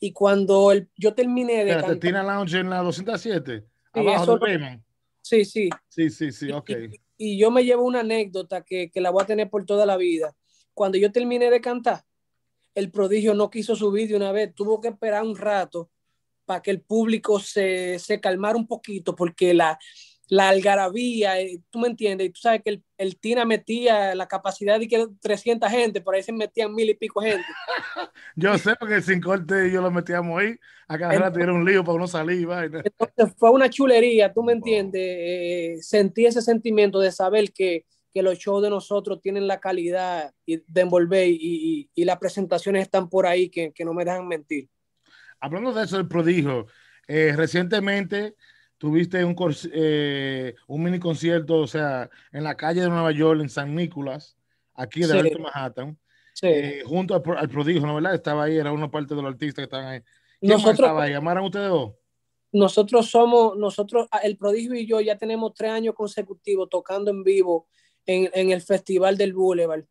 [0.00, 3.60] y cuando el- yo terminé de cantar- Tina Lounge en la 207,
[3.94, 4.80] Sí, abajo eso de.
[5.22, 5.70] Sí, sí.
[5.88, 6.70] Sí, sí, sí, ok.
[7.16, 9.96] Y yo me llevo una anécdota que, que la voy a tener por toda la
[9.96, 10.34] vida.
[10.74, 12.04] Cuando yo terminé de cantar,
[12.74, 15.90] el prodigio no quiso subir de una vez, tuvo que esperar un rato
[16.44, 19.78] para que el público se, se calmara un poquito, porque la,
[20.28, 24.26] la algarabía, eh, tú me entiendes, y tú sabes que el, el Tina metía la
[24.26, 27.44] capacidad de que 300 gente, por ahí se metían mil y pico gente.
[28.36, 30.56] Yo sé porque sin corte yo lo metíamos ahí,
[30.88, 32.82] a cada rato era un lío para uno salir y vaina.
[32.82, 38.22] Entonces fue una chulería, tú me entiendes, Eh, sentí ese sentimiento de saber que, que
[38.22, 43.08] los shows de nosotros tienen la calidad de envolver y, y- y las presentaciones están
[43.08, 44.68] por ahí que, que no me dejan mentir.
[45.40, 46.66] Hablando de eso del prodigio,
[47.08, 48.36] eh, recientemente
[48.78, 49.34] tuviste un,
[49.72, 54.36] eh, un mini concierto, o sea, en la calle de Nueva York, en San Nicolás,
[54.74, 55.18] aquí de Sí.
[55.18, 55.98] Alto Manhattan,
[56.34, 56.46] Sí.
[56.48, 58.14] eh, junto al, al prodigio, ¿no verdad?
[58.14, 60.00] Estaba ahí, era una parte de los artistas que estaban ahí.
[60.40, 61.12] ¿Quién más Nosotros- estaba ahí?
[61.12, 61.92] ¿Llamaron ustedes dos?
[62.54, 67.22] Nosotros somos, nosotros, ah, el prodigio y yo ya tenemos tres años consecutivos tocando en
[67.24, 67.66] vivo
[68.06, 69.84] en, en el Festival del Boulevard.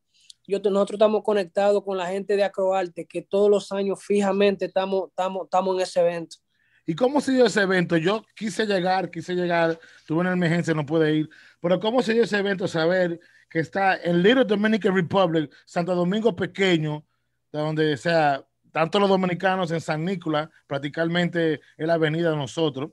[0.48, 5.10] Yo, nosotros estamos conectados con la gente de Acroarte, que todos los años fijamente estamos,
[5.10, 6.38] estamos, estamos en ese evento.
[6.86, 7.96] ¿Y cómo se dio ese evento?
[7.96, 11.30] Yo quise llegar, quise llegar, tuve una emergencia, no pude ir,
[11.62, 12.68] pero ¿cómo se dio ese evento?
[12.68, 13.20] Saber
[13.50, 17.06] que está en Little Dominican Republic, Santo Domingo Pequeño,
[17.52, 22.92] de donde sea, tanto los dominicanos en San Nicolás, prácticamente es la avenida de nosotros,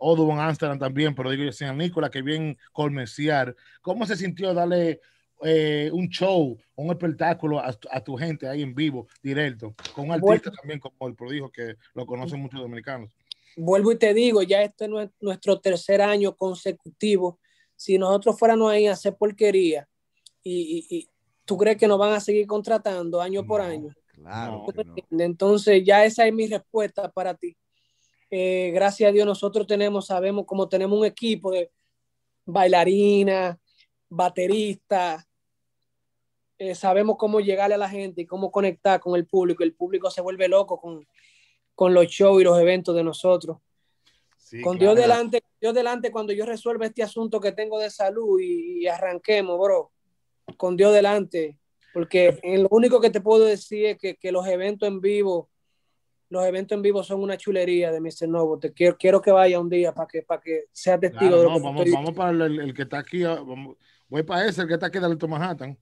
[0.00, 3.54] Audubon, Amsterdam también, pero digo yo San Nicolás, que bien comerciar.
[3.82, 5.00] ¿Cómo se sintió darle
[5.42, 10.06] eh, un show, un espectáculo a, tu- a tu gente ahí en vivo, directo, con
[10.06, 13.10] un artista también como el prodigio que lo conocen muchos dominicanos?
[13.56, 17.38] vuelvo y te digo, ya este no es nuestro tercer año consecutivo.
[17.76, 19.88] Si nosotros fuéramos ahí a hacer porquería
[20.42, 21.08] y, y- y
[21.44, 23.94] tú crees que nos van a seguir contratando año por año.
[24.14, 24.64] Claro.
[25.18, 27.56] Entonces ya esa es mi respuesta para ti.
[28.30, 31.70] Eh, gracias a Dios nosotros tenemos, sabemos, como tenemos un equipo de
[32.44, 33.58] bailarinas,
[34.08, 35.26] bateristas,
[36.58, 39.62] eh, sabemos cómo llegarle a la gente y cómo conectar con el público.
[39.62, 41.06] El público se vuelve loco con,
[41.74, 43.58] con los shows y los eventos de nosotros.
[44.62, 48.82] con Dios delante, Dios delante, cuando yo resuelva este asunto que tengo de salud y,
[48.82, 49.90] y arranquemos, bro,
[50.56, 51.56] con Dios delante,
[51.94, 55.48] porque en lo único que te puedo decir es que, que los eventos en vivo,
[56.30, 58.28] los eventos en vivo son una chulería de Mr.
[58.28, 58.58] Novo.
[58.58, 61.42] Te quiero, quiero que vaya un día para que, para que sea testigo Claro, de
[61.42, 63.24] lo no, que vamos, estoy vamos para el, que está aquí.
[63.24, 63.76] ah, vamos-
[64.08, 65.76] voy para ese, el que está aquí de Alto Manhattan.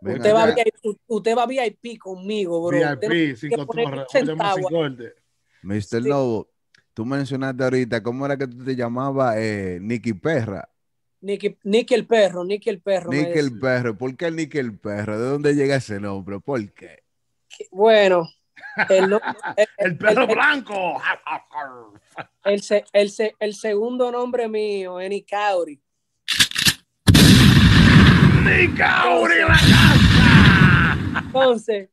[0.00, 0.46] Venga Usted va.
[0.46, 2.78] VIP, usted va VIP conmigo, bro.
[3.00, 3.36] VIP,
[4.08, 4.68] centavo.
[4.68, 5.14] corte.
[5.62, 6.02] Mr.
[6.02, 6.50] Lobo,
[6.92, 10.68] tú mencionaste ahorita, ¿cómo era que tú te llamabas eh, Nicky Perra?
[11.22, 13.10] Nicky, Nicky el perro, Nicky el perro.
[13.10, 13.58] Nicky el.
[13.58, 13.96] Perro.
[13.96, 15.18] ¿Por qué Nicky el Perro?
[15.18, 16.40] ¿De dónde llega ese nombre?
[16.40, 17.02] ¿Por qué?
[17.70, 18.28] Bueno,
[18.88, 19.12] el,
[19.56, 21.00] el- El perro blanco.
[22.44, 25.80] el se- el se- el segundo nombre mío es Nicauri.
[28.44, 30.98] Nicauri la casa.
[31.24, 31.88] Entonces,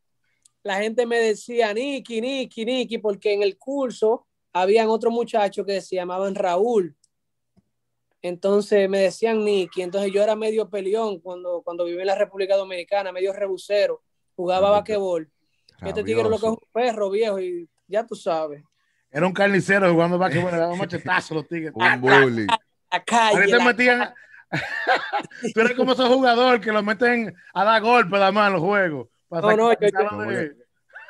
[0.64, 5.82] la gente me decía Nicky, Nicky, Nicky, porque en el curso habían otros muchachos que
[5.82, 6.96] se llamaban Raúl.
[8.22, 9.82] Entonces me decían Nicky.
[9.82, 14.02] Entonces yo era medio peleón cuando, cuando viví en la República Dominicana, medio rebusero.
[14.36, 15.30] Jugaba basquetbol.
[15.82, 18.64] Este tigre lo que es un perro viejo y ya tú sabes.
[19.12, 21.72] Era un carnicero jugando basquetbol, le daba machetazos los tigres.
[21.76, 22.48] Un bully.
[22.92, 23.42] La calle.
[23.44, 24.14] Ahí te la- metían.
[25.54, 29.08] Tú eres como esos jugadores que lo meten a dar golpes además en los juegos.
[29.28, 30.56] Para No, no, yo- sacarlo yo- de-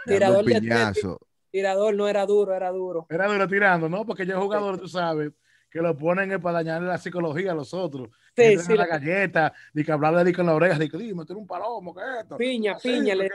[0.06, 1.20] tirador de piñazo.
[1.52, 3.06] tirador no era duro, era duro.
[3.10, 4.06] Era duro tirando, ¿no?
[4.06, 5.32] Porque yo jugador, tú sabes,
[5.70, 8.10] que lo ponen para dañarle la psicología a los otros.
[8.36, 11.34] Sí, la la- galleta, y que hablarle di con la oreja, di que dime, tú
[11.34, 12.38] eres un palomo, ¿qué es esto?
[12.38, 13.30] Piña, piña, le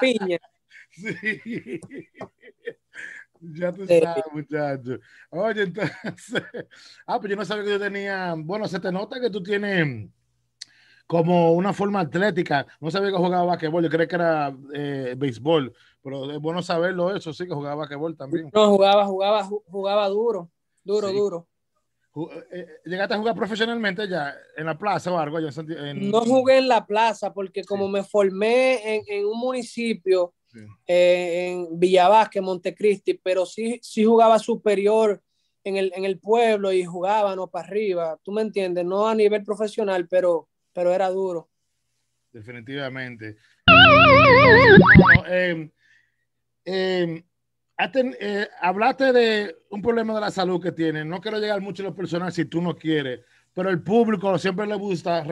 [0.00, 0.38] piña.
[1.02, 1.80] Sí.
[3.44, 4.98] Ya tú sabes, muchacho.
[5.30, 5.92] Oye, entonces.
[7.06, 8.34] Ah, pues yo no sabía que yo tenía.
[8.38, 10.08] Bueno, se te nota que tú tienes
[11.08, 12.64] como una forma atlética.
[12.80, 13.82] No sabía que jugaba basquetbol.
[13.82, 15.74] Yo creía que era eh, béisbol.
[16.02, 18.48] Pero es bueno saberlo, eso sí, que jugaba basquetbol también.
[18.52, 20.48] No, jugaba, jugaba, ju- jugaba duro,
[20.84, 21.16] duro, Sí.
[21.16, 21.48] duro.
[22.14, 25.38] Ju- eh, ¿Llegaste a jugar profesionalmente ya en la plaza o algo?
[25.38, 30.32] en- No jugué en la plaza porque como me formé en, en un municipio,
[30.86, 35.22] eh, en Villavasque, Montecristi, pero sí, sí jugaba superior
[35.64, 38.18] en el, en el pueblo y jugaba no para arriba.
[38.22, 38.84] ¿Tú me entiendes?
[38.84, 41.48] No a nivel profesional, pero, pero era duro.
[42.32, 43.36] Definitivamente.
[43.66, 45.72] Bueno, eh,
[46.64, 47.24] eh,
[47.92, 51.08] ten- eh, hablaste de un problema de la salud que tienen.
[51.08, 53.20] No quiero llegar mucho a lo personal si tú no quieres,
[53.52, 55.24] pero el público siempre le gusta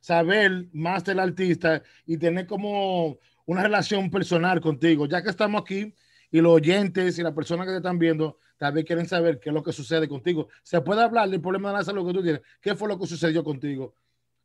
[0.00, 3.18] saber más del artista y tener como
[3.50, 5.06] una relación personal contigo.
[5.06, 5.92] Ya que estamos aquí
[6.30, 9.54] y los oyentes y las personas que te están viendo también quieren saber qué es
[9.54, 10.48] lo que sucede contigo.
[10.62, 12.42] ¿Se puede hablar del problema de la salud que tú tienes?
[12.60, 13.94] ¿Qué fue lo que sucedió contigo?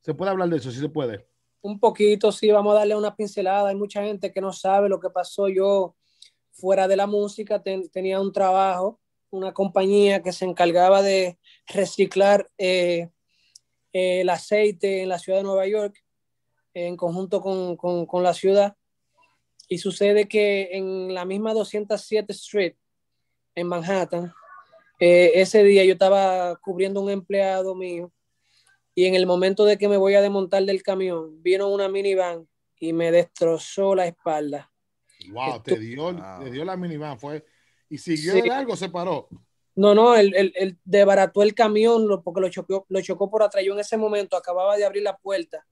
[0.02, 0.72] ¿Se puede hablar de eso?
[0.72, 1.28] Sí se puede.
[1.62, 3.70] Un poquito, sí, vamos a darle una pincelada.
[3.70, 5.50] Hay mucha gente que no sabe lo que pasó.
[5.50, 5.96] Yo,
[6.52, 11.38] fuera de la música, ten- tenía un trabajo, una compañía que se encargaba de
[11.68, 13.10] reciclar eh,
[13.94, 16.04] el aceite en la ciudad de Nueva York,
[16.74, 18.76] en conjunto con, con- con la ciudad.
[19.67, 22.75] Y sucede que en la misma 207 Street,
[23.56, 24.34] en Manhattan,
[24.99, 28.12] eh, ese día yo estaba cubriendo un empleado mío
[28.93, 32.47] y en el momento de que me voy a desmontar del camión, vino una minivan
[32.80, 34.71] y me destrozó la espalda.
[35.32, 37.43] Wow, te dio, te dio la minivan, fue.
[37.89, 38.41] Y siguió Sí.
[38.41, 39.28] de largo, se paró.
[39.75, 43.43] No, no, él, él, él desbarató el camión lo- porque lo chocó, lo chocó por
[43.43, 43.63] atrás.
[43.65, 45.65] Yo en ese momento acababa de abrir la puerta.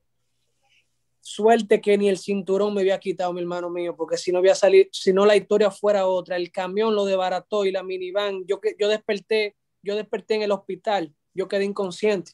[1.25, 4.55] Suerte que ni el cinturón me había quitado mi hermano mío, porque si no había
[4.55, 6.35] salido, si no la historia fuera otra.
[6.35, 10.51] El camión lo desbarató y la minivan, yo, que- yo desperté, yo desperté en el
[10.51, 12.33] hospital, yo quedé inconsciente.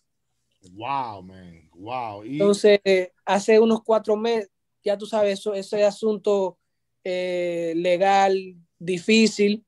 [0.71, 1.69] Wow, man.
[1.75, 2.25] Wow.
[2.25, 2.79] Y, Entonces,
[3.25, 4.49] hace unos cuatro meses,
[4.83, 6.57] ya tú sabes, eso, ese asunto
[7.03, 9.63] eh, legal, difícil,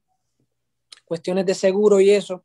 [1.05, 2.43] cuestiones de seguro y eso.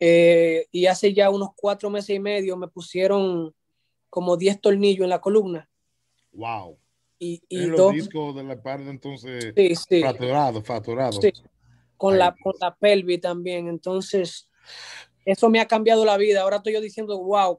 [0.00, 3.54] Eh, y hace ya unos cuatro meses y medio me pusieron
[4.10, 5.68] como 10 tornillos en la columna.
[6.32, 6.78] Wow.
[7.18, 10.00] Y, y En los dos, discos de la espalda, entonces, Sí, sí.
[10.00, 11.20] fracturado, fracturado.
[11.20, 11.32] Sí,
[11.96, 13.68] con, la, con la pelvis también.
[13.68, 14.48] Entonces,
[15.24, 16.42] eso me ha cambiado la vida.
[16.42, 17.58] Ahora estoy yo diciendo, wow,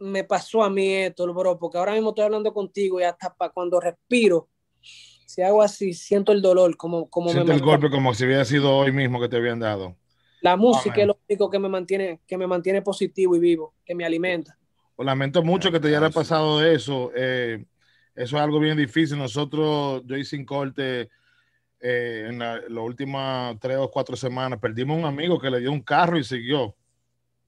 [0.00, 3.52] me pasó a mí esto, bro, porque ahora mismo estoy hablando contigo y hasta para
[3.52, 4.48] cuando respiro,
[4.80, 8.44] si hago así, siento el dolor, como, como me Siente el golpe como si hubiera
[8.44, 9.96] sido hoy mismo que te habían dado.
[10.40, 11.00] La música Amén.
[11.02, 14.56] es lo único que me mantiene, que me mantiene positivo y vivo, que me alimenta.
[14.96, 17.10] Pues lamento mucho que te haya pasado eso.
[17.14, 17.64] eh,
[18.18, 19.18] eso es algo bien difícil.
[19.18, 21.08] Nosotros, yo hice sin corte
[21.80, 24.58] eh, en la- las últimas tres o cuatro semanas.
[24.58, 26.74] Perdimos un amigo que le dio un carro y siguió.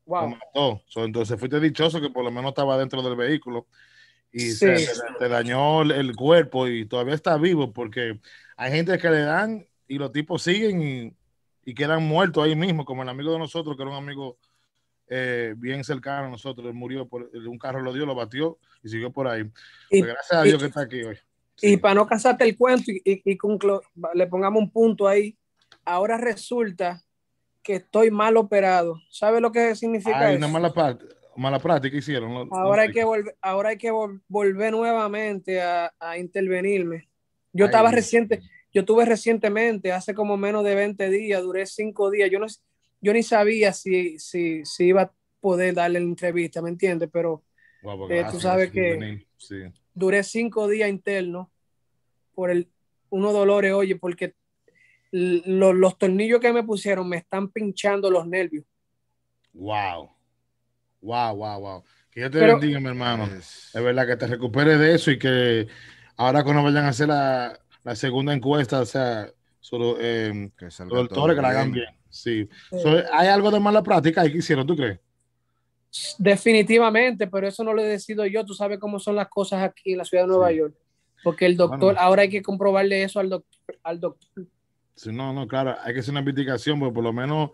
[0.06, 0.28] Lo Wow.
[0.28, 0.82] mató.
[0.86, 3.66] So, entonces fuiste dichoso que por lo menos estaba dentro del vehículo
[4.32, 4.56] y Sí.
[4.78, 8.20] se- te dañó el, el cuerpo y todavía está vivo porque
[8.56, 11.12] hay gente que le dan y los tipos siguen y,
[11.64, 14.38] y quedan muertos ahí mismo, como el amigo de nosotros, que era un amigo
[15.10, 16.66] eh, bien cercano a nosotros.
[16.66, 19.42] Él murió, por, un carro lo dio, lo batió y siguió por ahí.
[19.90, 21.18] Y- Pues gracias a y- Dios que está aquí hoy.
[21.60, 23.82] Y para no casarte el cuento y, y- y conclu-
[24.14, 25.36] le pongamos un punto ahí,
[25.84, 27.02] ahora resulta
[27.62, 28.98] que estoy mal operado.
[29.10, 30.38] ¿Sabe lo que significa Hay eso?
[30.38, 31.04] una mala, parte,
[31.36, 32.48] mala práctica hicieron.
[32.52, 37.08] Ahora lo- hay que volver, ahora hay que vol- volver nuevamente a, a intervenirme.
[37.52, 38.40] Yo Ay, estaba reciente,
[38.72, 42.30] yo tuve recientemente, hace como menos de 20 días, duré cinco días.
[42.30, 42.46] Yo no,
[43.00, 47.08] yo ni sabía si, si, si iba a poder darle la entrevista, ¿me entiendes?
[47.12, 47.42] Pero
[48.10, 49.24] eh, tú sabes que.
[49.38, 49.56] Sí.
[49.94, 51.48] duré cinco días internos
[52.34, 52.68] por el,
[53.08, 54.34] unos dolores, oye, porque
[55.12, 58.64] lo- los tornillos que me pusieron me están pinchando los nervios.
[59.52, 60.10] Wow.
[61.00, 61.84] Wow, wow, wow.
[62.10, 63.24] Que Dios te Pero- bendiga, mi hermano.
[63.24, 65.66] Es verdad que te recuperes de eso y que
[66.16, 69.28] ahora cuando vayan a hacer la, la segunda encuesta, o sea,
[69.58, 71.86] solo, eh, todo doctores que la hagan bien.
[72.10, 72.48] Sí.
[72.70, 72.78] Sí.
[72.82, 74.98] So, ¿Hay algo de mala práctica ahí que hicieron, tú crees?
[76.18, 78.44] Definitivamente, pero eso no lo decido yo.
[78.44, 80.74] Tú sabes cómo son las cosas aquí en la ciudad de Nueva York.
[81.22, 82.00] Porque el doctor, Bueno.
[82.00, 83.76] ahora hay que comprobarle eso al doctor.
[83.82, 84.46] Al doctor.
[84.94, 87.50] Sí, no, no, claro, hay que hacer una investigación, porque por lo menos,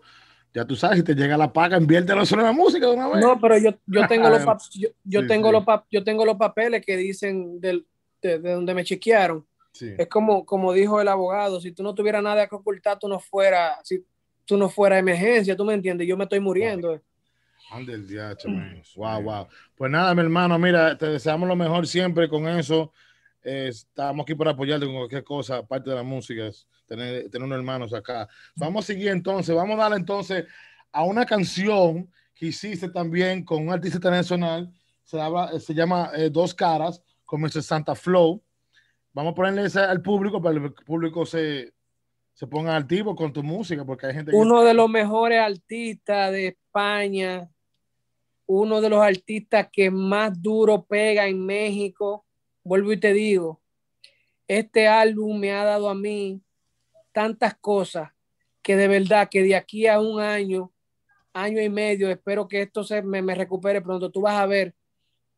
[0.53, 3.07] ya tú sabes, si te llega la paga, inviértelo solo en la música de una
[3.07, 3.21] vez.
[3.23, 6.25] No, pero yo, yo tengo los pap- yo, yo Sí, tengo los pap- yo tengo
[6.25, 7.85] los papeles que dicen del,
[8.21, 9.45] de, de donde me chequearon.
[9.71, 9.93] Sí.
[9.97, 13.19] Es como, como dijo el abogado, si tú no tuvieras nada que ocultar, tú no
[13.19, 14.03] fuera, si
[14.47, 16.99] tú no fuera emergencia, tú me entiendes, yo me estoy muriendo.
[17.69, 18.81] Ande el diacho, man.
[18.95, 19.47] Wow, wow.
[19.75, 22.93] Pues nada, mi hermano, mira, te deseamos lo mejor siempre con eso.
[23.43, 26.49] Eh, estamos aquí para apoyarte con cualquier cosa, aparte de la música,
[26.85, 28.27] tener, tener unos hermanos acá.
[28.55, 30.45] Vamos a seguir entonces, vamos a darle entonces
[30.93, 34.71] a una canción que hiciste también con un artista internacional,
[35.03, 37.61] se, habla, se llama eh, Dos Caras, con Mr.
[37.61, 38.41] Santa Flow.
[39.11, 41.73] Vamos a ponerle esa al público para que el público se,
[42.37, 44.37] se ponga activo con tu música, porque hay gente que...
[44.37, 47.49] Uno de los mejores artistas de España,
[48.45, 52.27] uno de los artistas que más duro pega en México.
[52.63, 53.59] Vuelvo y te digo,
[54.47, 56.39] este álbum me ha dado a mí
[57.11, 58.11] tantas cosas
[58.61, 60.71] que de verdad que de aquí a un año,
[61.33, 64.11] año y medio, espero que esto se me, me recupere pronto.
[64.11, 64.75] Tú vas a ver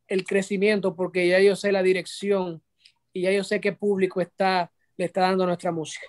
[0.06, 2.62] el crecimiento porque ya yo sé la dirección
[3.10, 6.06] y ya yo sé qué público está, le está dando nuestra música.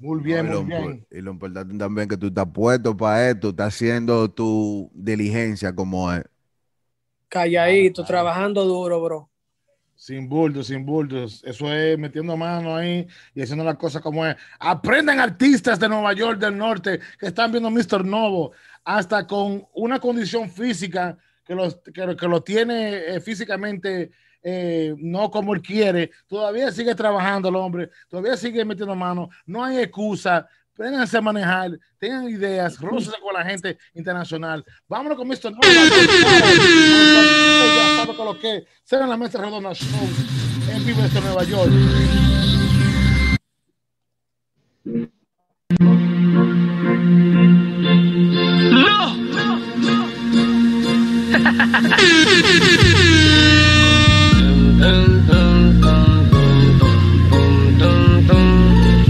[0.00, 1.06] Muy bien, No, y, muy lo, bien.
[1.10, 6.12] y lo importante también que tú estás puesto para esto, estás haciendo tu diligencia como
[6.12, 6.24] es.
[7.28, 9.30] Calladito, trabajando duro, bro.
[9.94, 11.42] Sin bultos, sin bultos.
[11.44, 14.34] Eso es metiendo mano ahí y haciendo las cosas como es.
[14.58, 18.04] Aprendan artistas de Nueva York del Norte que están viendo Mr.
[18.04, 18.52] Novo,
[18.84, 24.10] hasta con una condición física que, los, que, que lo tiene eh, físicamente
[24.42, 26.10] eh, no como él quiere.
[26.26, 29.28] Todavía sigue trabajando el hombre, todavía sigue metiendo mano.
[29.46, 30.48] No hay excusa.
[30.72, 34.64] Prénganse a manejar, tengan ideas, rócense con la gente internacional.
[34.88, 35.52] Vámonos con Mr.
[35.52, 35.60] Novo.
[37.98, 40.08] Ya con lo que será la mesa redonda show
[40.72, 41.70] en vivo desde Nueva York.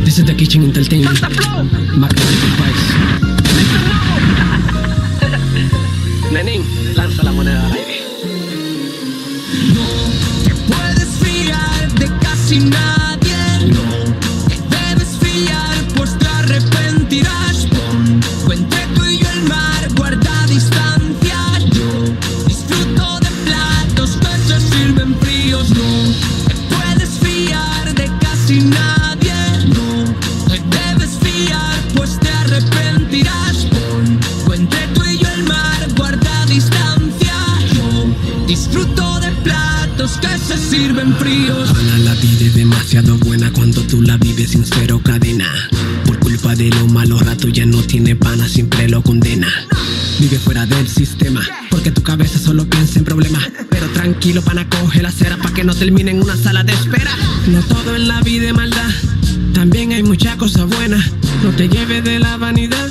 [0.05, 1.21] This is the kitchen entertainment.
[1.97, 2.27] Marketing
[2.59, 2.87] Price.
[6.33, 6.65] Nenín,
[6.97, 8.03] lanza la moneda al aire.
[10.45, 13.00] te puedes fiar de casi nadie.
[40.81, 41.15] Sirven
[42.05, 45.47] la vida es demasiado buena cuando tú la vives sin cero cadena.
[46.07, 49.49] Por culpa de los malos ratos ya no tiene pana, siempre lo condena.
[50.19, 53.47] Vive fuera del sistema, porque tu cabeza solo piensa en problemas.
[53.69, 57.15] Pero tranquilo, pana, coge la cera para que no termine en una sala de espera.
[57.49, 58.91] No todo en la vida es maldad,
[59.53, 61.05] también hay muchas cosas buenas.
[61.43, 62.91] No te lleves de la vanidad,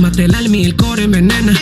[0.00, 1.54] mate el alma y el core envenena.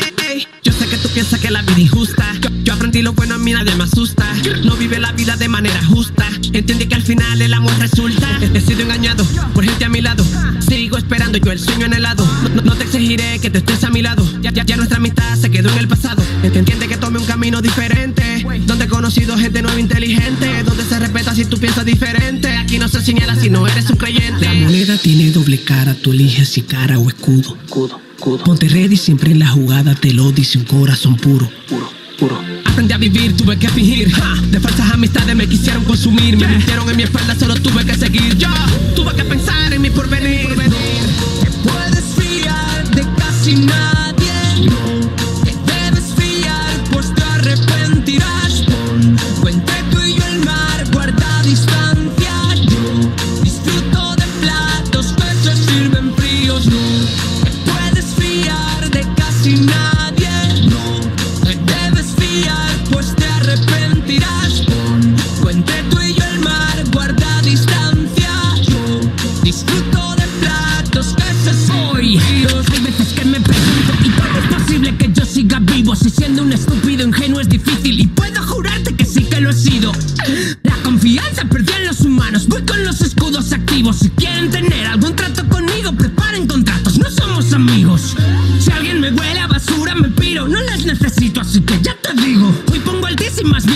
[0.97, 2.25] Que tú piensas que la vida es injusta.
[2.41, 4.25] Yo, yo aprendí lo bueno, a mí nadie me asusta.
[4.65, 6.27] No vive la vida de manera justa.
[6.55, 8.27] Entiende que al final el amor resulta.
[8.55, 9.23] He sido engañado
[9.53, 10.25] por gente a mi lado.
[10.67, 12.25] Sigo esperando yo el sueño anhelado.
[12.45, 14.27] No, no- no te exigiré que tú estés a mi lado.
[14.41, 16.23] Ya, ya, ya nuestra amistad se quedó en el pasado.
[16.43, 18.47] Entiende que tome un camino diferente.
[18.65, 20.63] Donde he conocido gente nueva inteligente.
[20.65, 22.49] Donde se respeta si tú piensas diferente.
[22.57, 24.47] Aquí no se señala si no eres un creyente.
[24.47, 25.95] La moneda tiene doble cara.
[25.95, 27.55] Tú eliges si cara o escudo.
[27.67, 28.45] Escudo, escudo.
[28.45, 29.95] Ponte ready siempre en la jugada.
[29.95, 31.49] Te lo dice un corazón puro.
[31.68, 32.41] Puro, puro.
[32.64, 34.11] Aprendí a vivir, tuve que fingir.
[34.11, 34.35] ja.
[34.51, 36.37] De falsas amistades me quisieron consumir.
[36.37, 38.37] Me mintieron en mi espalda, solo tuve que seguir.
[38.37, 38.49] Yo
[38.95, 40.49] tuve que pensar en mi porvenir.
[40.49, 43.96] Te puedes fiar de casi nadie.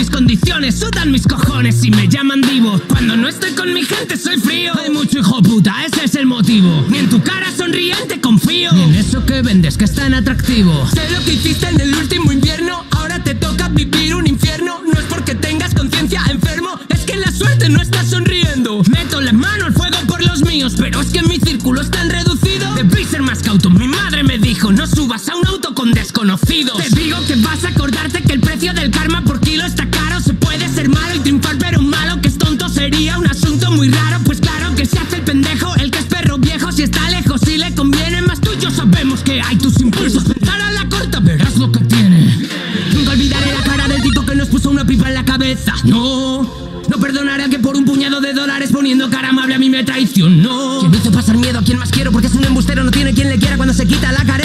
[0.01, 2.81] Mis condiciones Sudan mis cojones y me llaman divo.
[2.87, 4.73] Cuando no estoy con mi gente soy frío.
[4.79, 6.85] Hay mucho hijo puta, ese es el motivo.
[6.89, 8.71] Ni en tu cara sonriente confío.
[8.73, 10.73] Ni en eso que vendes que es tan atractivo.
[10.91, 14.81] Sé lo que hiciste en el último invierno, ahora te toca vivir un infierno.
[14.91, 18.30] No es porque tengas conciencia enfermo, es que la suerte no está sonriendo.
[39.31, 40.23] Que hay, tus impulsos.
[40.23, 42.49] Pensar a la corta, verás lo que tiene.
[42.93, 45.73] Nunca olvidaré la cara del tipo que nos puso una pipa en la cabeza.
[45.85, 49.83] No, no perdonaré que por un puñado de dólares poniendo cara amable a mí me
[49.83, 50.79] traicionó.
[50.79, 53.13] Quien me hizo pasar miedo a quien más quiero porque es un embustero, no tiene
[53.13, 54.40] quien le quiera cuando se quita la careta.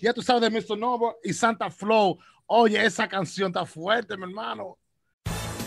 [0.00, 0.78] Ya tú sabes de Mr.
[0.78, 2.18] Novo y Santa Flow.
[2.46, 4.78] Oye, esa canción está fuerte, mi hermano.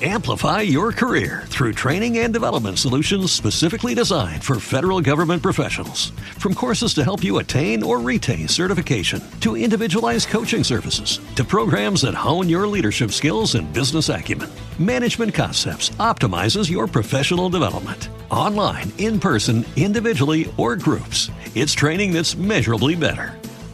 [0.02, 6.12] Amplify your career through training and development solutions specifically designed for federal government professionals.
[6.38, 12.04] From courses to help you attain or retain certification, to individualized coaching services, to programs
[12.04, 14.50] that hone your leadership skills and business acumen,
[14.80, 18.08] Management Concepts optimizes your professional development.
[18.32, 23.39] Online, in person, individually, or groups, it's training that's measurably better.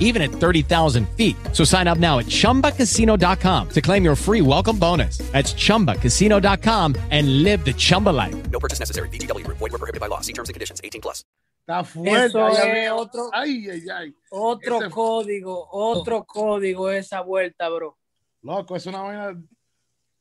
[0.00, 1.36] even at 30,000 feet.
[1.52, 5.18] So sign up now at ChumbaCasino.com to claim your free welcome bonus.
[5.32, 8.34] That's ChumbaCasino.com and live the Chumba life.
[8.50, 9.08] No purchase necessary.
[9.10, 9.58] VGW Group.
[9.58, 10.20] Void were prohibited by law.
[10.22, 10.80] See terms and conditions.
[10.82, 11.22] 18 plus.
[11.68, 12.26] Está fuerte.
[12.26, 14.14] Eso es otro- Ay, ay, ay.
[14.30, 17.96] Otro Ese- código, otro código esa vuelta, bro.
[18.42, 19.42] Loco, es una vaina.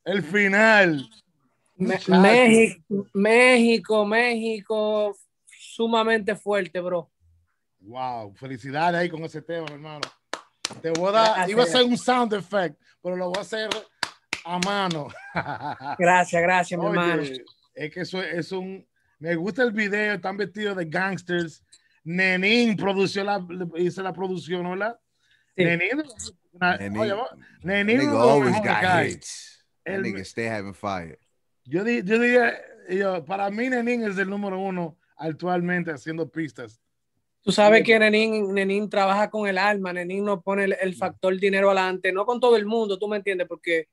[0.04, 1.08] El final.
[1.78, 5.16] Me- México, México, México,
[5.46, 7.12] sumamente fuerte, bro.
[7.86, 10.02] Wow, felicidades ahí con ese tema, hermano.
[10.82, 13.70] Te voy a dar, iba a hacer un sound effect, pero lo voy a hacer
[14.44, 15.08] a mano.
[16.00, 17.24] Gracias, gracias, mi Oye, hermano.
[17.74, 18.88] Es que eso es un.
[19.20, 21.64] Me gusta el video, están vestidos de gangsters.
[22.04, 23.46] Nenín produció la,
[23.78, 25.00] hizo la producción, ¿verdad?
[25.56, 26.04] Nenín.
[26.52, 27.16] una- Nenín- oye,
[27.64, 28.10] Nenín.
[28.10, 29.66] Always got hits.
[29.84, 31.20] El- nigga stay having fire.
[31.64, 32.54] Yo, di- yo diría,
[32.90, 36.80] yo, para mí Nenín es el número uno actualmente haciendo pistas.
[37.46, 41.38] Tú sabes que Nenín, Nenín trabaja con el alma, Nenín no pone el, el factor
[41.40, 43.88] dinero adelante, no con todo el mundo, tú me entiendes, porque,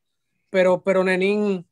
[0.49, 1.67] pero, pero Nenín,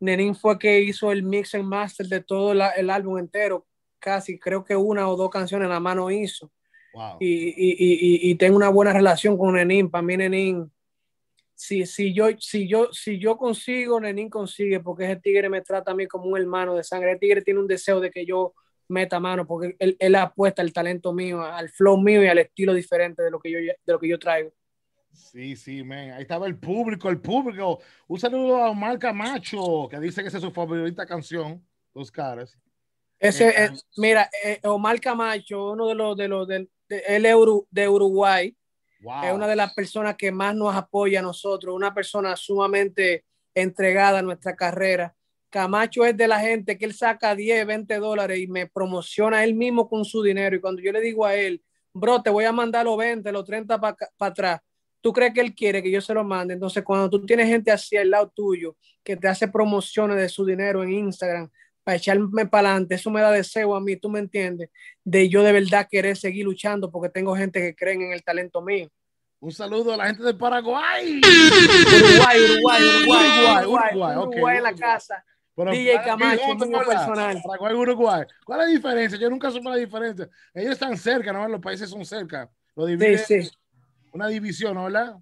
[0.00, 3.66] Nenín fue que hizo el mix and master de todo la- el álbum entero,
[3.98, 6.50] casi, creo que una o dos canciones la mano hizo.
[6.94, 7.18] Wow.
[7.20, 7.92] Y, y, y,
[8.28, 10.72] y- y tengo una buena relación con Nenín, para mí Nenín,
[11.54, 15.90] si, si, yo, si, yo, si yo consigo, Nenín consigue, porque ese tigre me trata
[15.90, 18.54] a mí como un hermano de sangre, el tigre tiene un deseo de que yo
[18.88, 22.72] meta mano, porque él, él apuesta al talento mío, al flow mío y al estilo
[22.74, 24.52] diferente de lo que yo, de lo que yo traigo.
[25.12, 26.10] Sí, sí, man.
[26.12, 27.80] Ahí estaba el público, el público.
[28.06, 32.58] Un saludo a Omar Camacho, que dice que esa es su favorita canción, Dos Caras.
[33.18, 37.24] Ese, Eh, eh, mira, eh, Omar Camacho, uno de los de los del- de, él
[37.24, 38.54] es Uru- de Uruguay,
[39.00, 39.24] Wow.
[39.24, 43.24] es una de las personas que más nos apoya a nosotros, una persona sumamente
[43.54, 45.14] entregada a nuestra carrera.
[45.56, 49.54] Camacho es de la gente que él saca 10, 20 dólares y me promociona él
[49.54, 50.54] mismo con su dinero.
[50.54, 51.62] Y cuando yo le digo a él,
[51.94, 54.60] bro, te voy a mandar los 20, los 30 para atrás,
[55.00, 56.52] ¿tú crees que él quiere que yo se lo mande?
[56.52, 60.44] Entonces, cuando tú tienes gente así al lado tuyo que te hace promociones de su
[60.44, 61.48] dinero en Instagram
[61.82, 64.68] para echarme para adelante, eso me da deseo a mí, tú me entiendes,
[65.04, 68.60] de yo de verdad querer seguir luchando porque tengo gente que creen en el talento
[68.60, 68.90] mío.
[69.40, 71.22] Un saludo a la gente de Paraguay.
[71.24, 75.24] Uruguay, Uruguay, Uruguay, Uruguay, Uruguay, Uruguay, en la casa.
[75.56, 77.06] Pero DJ Camacho, ¿cómo te mío acuerdas?
[77.08, 77.42] personal.
[77.42, 78.24] Paraguay, Uruguay.
[78.44, 79.18] ¿Cuál es la diferencia?
[79.18, 80.28] Yo nunca supe la diferencia.
[80.52, 81.48] Ellos están cerca, ¿no?
[81.48, 82.50] Los países son cerca.
[82.74, 83.50] Lo divide Sí, sí.
[84.12, 84.84] una división, ¿no?
[84.84, 85.16] ¿verdad?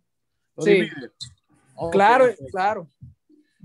[0.57, 0.70] Lo Sí.
[0.72, 1.11] divide.
[1.76, 2.51] Ok, Claro, perfecto.
[2.51, 2.91] claro.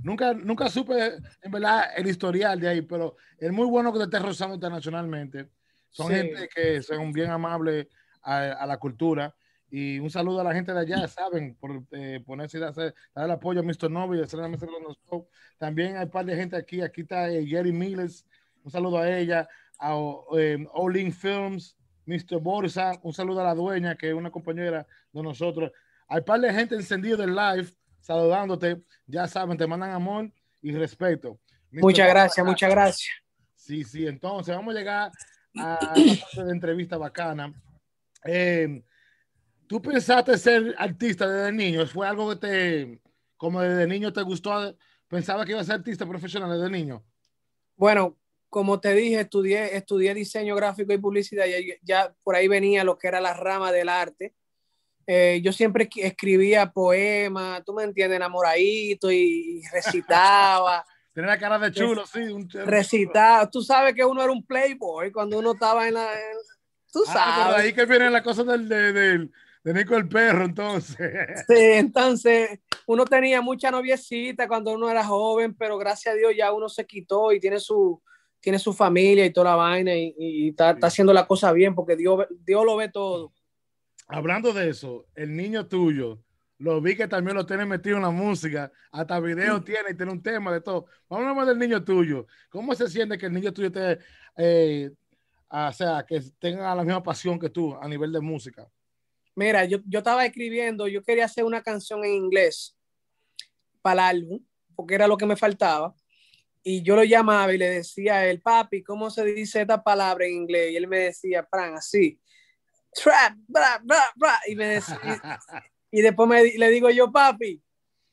[0.02, 4.06] Nunca, nunca supe, en verdad, el historial de ahí, pero es muy bueno que te
[4.06, 5.50] estés rozando internacionalmente.
[5.90, 7.88] Son gente que son bien amables
[8.22, 9.36] a, a la cultura.
[9.72, 11.56] Y un saludo a la gente de allá, ¿saben?
[11.56, 13.90] Por eh, ponerse a hacer, dar el apoyo a Mr.
[13.90, 15.28] Novi, la.
[15.58, 16.82] También hay un par de gente aquí.
[16.82, 18.26] Aquí está eh, Jerry Miles.
[18.64, 19.48] Un saludo a ella.
[19.78, 19.96] A
[20.38, 22.40] eh, Olin Films, Mr.
[22.42, 23.00] Borsa.
[23.04, 25.72] Un saludo a la dueña, que es una compañera de nosotros.
[26.08, 28.82] Hay un par de gente encendido del live saludándote.
[29.06, 31.40] Ya saben, te mandan amor y respeto.
[31.72, 31.82] Mr.
[31.82, 33.10] Muchas Borsa, gracias, muchas gracias.
[33.56, 35.12] Sí, sí, entonces vamos a llegar
[35.56, 37.54] a esta parte de entrevista bacana.
[38.26, 38.84] Eh,
[39.70, 41.86] ¿Tú pensaste ser artista desde niño?
[41.86, 43.00] ¿Fue algo que te,
[43.38, 44.76] como desde niño te gustó?
[45.08, 47.04] ¿Pensaba que iba a ser artista profesional desde niño?
[47.76, 48.18] Bueno,
[48.50, 52.98] como te dije, estudié, estudié diseño gráfico y publicidad, y ya por ahí venía lo
[52.98, 54.34] que era la rama del arte.
[55.06, 60.84] Eh, yo siempre escribía poemas, tú me entiendes, enamoradito y, y recitaba.
[61.14, 62.22] Tenía la cara de chulo, sí.
[62.22, 63.48] Un, recitaba.
[63.48, 66.12] Tú sabes que uno era un playboy cuando uno estaba en la...
[66.14, 66.38] en-
[66.92, 67.66] tú Ah, pero sabes.
[67.66, 69.32] ahí que vienen las cosas del, de, del-
[69.64, 70.98] de Nico el Perro, entonces.
[71.48, 76.52] Sí, entonces uno tenía mucha noviecita cuando uno era joven, pero gracias a Dios ya
[76.52, 78.02] uno se quitó y tiene su,
[78.40, 81.76] tiene su familia y toda la vaina y, y está, está haciendo la cosa bien
[81.76, 83.34] porque Dios, Dios lo ve todo.
[84.08, 86.24] Hablando de eso, el niño tuyo,
[86.58, 90.12] lo vi que también lo tiene metido en la música, hasta video tiene y tiene
[90.12, 90.88] un tema de todo.
[91.08, 92.28] Vamos a hablar del niño tuyo.
[92.50, 94.00] ¿Cómo se siente que el niño tuyo te,
[94.36, 94.92] eh,
[95.48, 98.68] o sea, que tenga la misma pasión que tú a nivel de música?
[99.40, 102.78] Mira, yo, yo estaba escribiendo, yo quería hacer una canción en inglés
[103.82, 105.96] para el álbum, porque era lo que me faltaba.
[106.62, 110.26] Y yo lo llamaba y le decía a él, papi, ¿cómo se dice esta palabra
[110.26, 110.74] en inglés?
[110.74, 112.20] Y él me decía, Fran, así,
[112.94, 114.42] trap, bra, bra, bra.
[114.46, 117.64] Y, me decía, y, y después me, le digo yo, papi,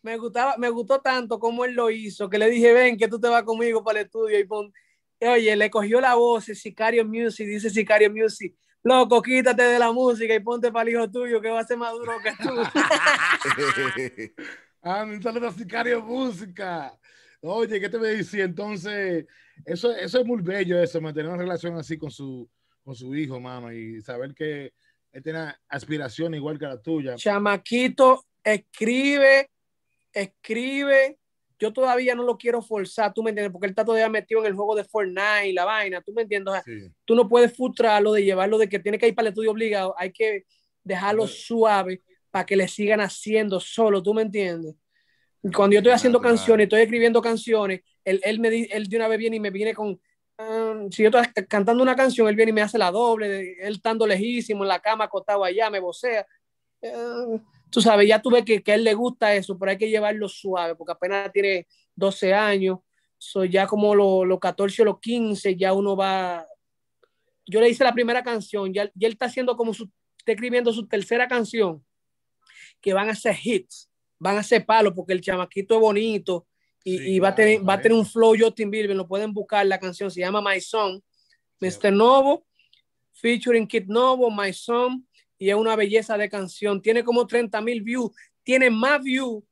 [0.03, 3.19] me, gustaba, me gustó tanto como él lo hizo, que le dije, ven, que tú
[3.19, 4.39] te vas conmigo para el estudio.
[4.39, 4.73] Y pon,
[5.21, 8.57] oye, le cogió la voz, el Sicario Music, dice Sicario Music,
[8.87, 11.77] loco, quítate de la música y ponte para el hijo tuyo, que va a ser
[11.77, 12.55] más duro que tú.
[14.89, 16.97] Ah, saludo a Sicario Música.
[17.41, 18.43] Oye, ¿qué te voy a decir?
[18.43, 19.27] Entonces,
[19.65, 22.49] eso, eso es muy bello, eso, mantener una relación así con su,
[22.85, 24.73] con su hijo, mano, y saber que
[25.11, 27.17] él tiene aspiración igual que la tuya.
[27.17, 29.51] Chamaquito, escribe,
[30.13, 31.19] escribe.
[31.59, 34.47] Yo todavía no lo quiero forzar, tú me entiendes, porque él está todavía metido en
[34.47, 36.53] el juego de Fortnite y la vaina, tú me entiendes.
[36.53, 36.65] O sea,
[37.05, 39.95] Tú no puedes frustrarlo de llevarlo de que tiene que ir para el estudio obligado,
[39.97, 40.45] hay que
[40.85, 44.75] dejarlo suave para que le sigan haciendo solo, tú me entiendes.
[45.55, 49.19] Cuando yo estoy haciendo canciones, estoy escribiendo canciones, él, él, me, él de una vez
[49.19, 50.01] viene y me viene con,
[50.39, 53.75] um, si yo estoy cantando una canción, él viene y me hace la doble, él
[53.75, 56.27] estando lejísimo en la cama, acostado allá, me vocea.
[56.83, 57.41] Eh,
[57.77, 59.91] tú sabes, ya tú ves que, que a él le gusta eso, pero hay que
[59.91, 62.79] llevarlo suave, porque apenas tiene 12 años,
[63.19, 66.47] soy ya como los los 14 o los 15, ya uno va.
[67.45, 70.73] Yo le hice la primera canción, ya, ya él está haciendo como su, está escribiendo
[70.73, 71.85] su tercera canción,
[72.81, 76.47] que van a ser hits, van a ser palos, porque el chamaquito es bonito
[76.83, 79.67] y, y va, a tener, va a tener un flow Justin Bieber, lo pueden buscar,
[79.67, 81.05] la canción se llama My Son,
[81.61, 81.93] Mr.
[81.93, 82.47] Novo,
[83.13, 85.06] featuring Kid Novo, My Son,
[85.39, 86.81] y es una belleza de canción.
[86.81, 88.11] Tiene como 30 mil views,
[88.43, 89.43] tiene más views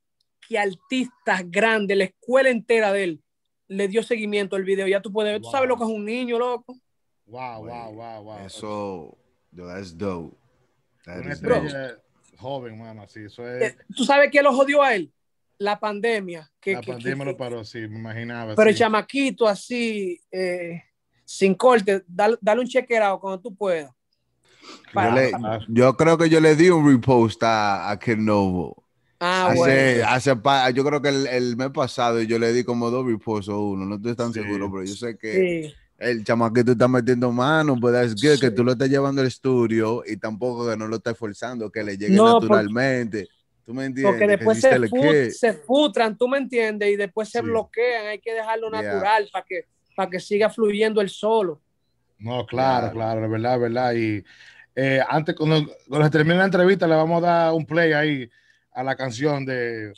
[0.48, 3.20] que artistas grandes, la escuela entera de él
[3.68, 4.86] le dio seguimiento al video.
[4.86, 6.76] Ya tú puedes ver, tú sabes lo que es un niño, loco.
[7.26, 8.38] Wow, wow, wow, wow.
[8.46, 9.16] Eso,
[9.50, 10.36] yo, that's dope.
[11.06, 12.02] That Una is dope.
[12.36, 13.72] joven, mano, sí, eso es.
[13.72, 15.10] Eh, ¿Tú sabes qué lo jodió a él?
[15.56, 16.50] La pandemia.
[16.60, 18.54] Que, la que- pandemia que- lo paró, sí, me imaginaba.
[18.54, 18.80] pero el sí.
[18.80, 20.82] chamaquito así, eh,
[21.24, 23.90] sin corte, dale, dale un chequeado cuando tú puedas.
[24.94, 25.32] Yo, le-
[25.68, 28.84] yo creo que yo le di un repost a, a Kid Novo.
[29.20, 30.04] Ah, hace, bueno.
[30.08, 33.48] hace pa- yo creo que el, el mes pasado yo le di como dos reposts
[33.48, 35.32] o uno, no estoy tan seguro, pero yo sé que
[35.68, 35.74] Sí.
[35.98, 40.02] el chamaquito está metiendo mano, pues es good que tú lo estés llevando al estudio
[40.06, 43.28] y tampoco que no lo estés forzando, que le llegue No, porque- naturalmente.
[43.64, 44.12] ¿Tú me entiendes?
[44.12, 45.30] Porque después se, still a fu- kid.
[45.30, 47.44] se futran, tú me entiendes, y después se Sí.
[47.46, 48.06] bloquean.
[48.08, 48.82] Hay que dejarlo Yeah.
[48.82, 49.64] natural para que,
[49.96, 51.62] para que siga fluyendo el solo.
[52.18, 53.94] No, claro, claro, de verdad, de verdad.
[53.94, 54.22] Y
[54.74, 58.30] eh, antes, cuando, cuando se termine la entrevista, le vamos a dar un play ahí
[58.72, 59.92] a la canción de,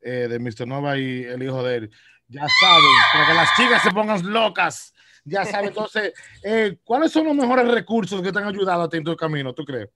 [0.00, 0.66] eh, de Mr.
[0.66, 1.90] Nova y el hijo de él.
[2.26, 4.92] Ya saben, para que las chicas se pongan locas.
[5.24, 6.12] Ya saben, entonces,
[6.42, 9.54] eh, ¿cuáles son los mejores recursos que te han ayudado a ti en tu camino,
[9.54, 9.88] tú crees?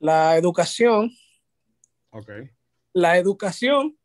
[0.00, 1.10] La educación,
[2.10, 2.30] Ok.
[2.94, 3.98] la educación,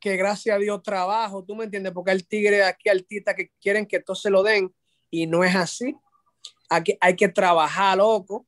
[0.00, 3.84] que gracias a Dios trabajo, tú me entiendes, porque hay tigres aquí, artistas que quieren
[3.84, 4.72] que todo se lo den
[5.10, 5.96] y no es así.
[6.68, 8.46] Aquí hay que trabajar, loco,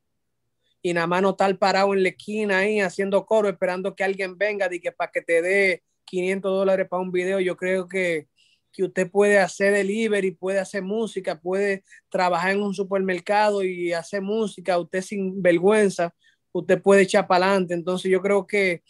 [0.81, 4.37] y nada más no estar parado en la esquina ahí haciendo coro, esperando que alguien
[4.37, 7.39] venga y que para que te dé 500 dólares para un video.
[7.39, 8.27] Yo creo que,
[8.71, 14.21] que usted puede hacer delivery, puede hacer música, puede trabajar en un supermercado y hacer
[14.21, 16.13] música, usted sin vergüenza,
[16.51, 17.73] usted puede echar para adelante.
[17.75, 18.81] Entonces yo creo que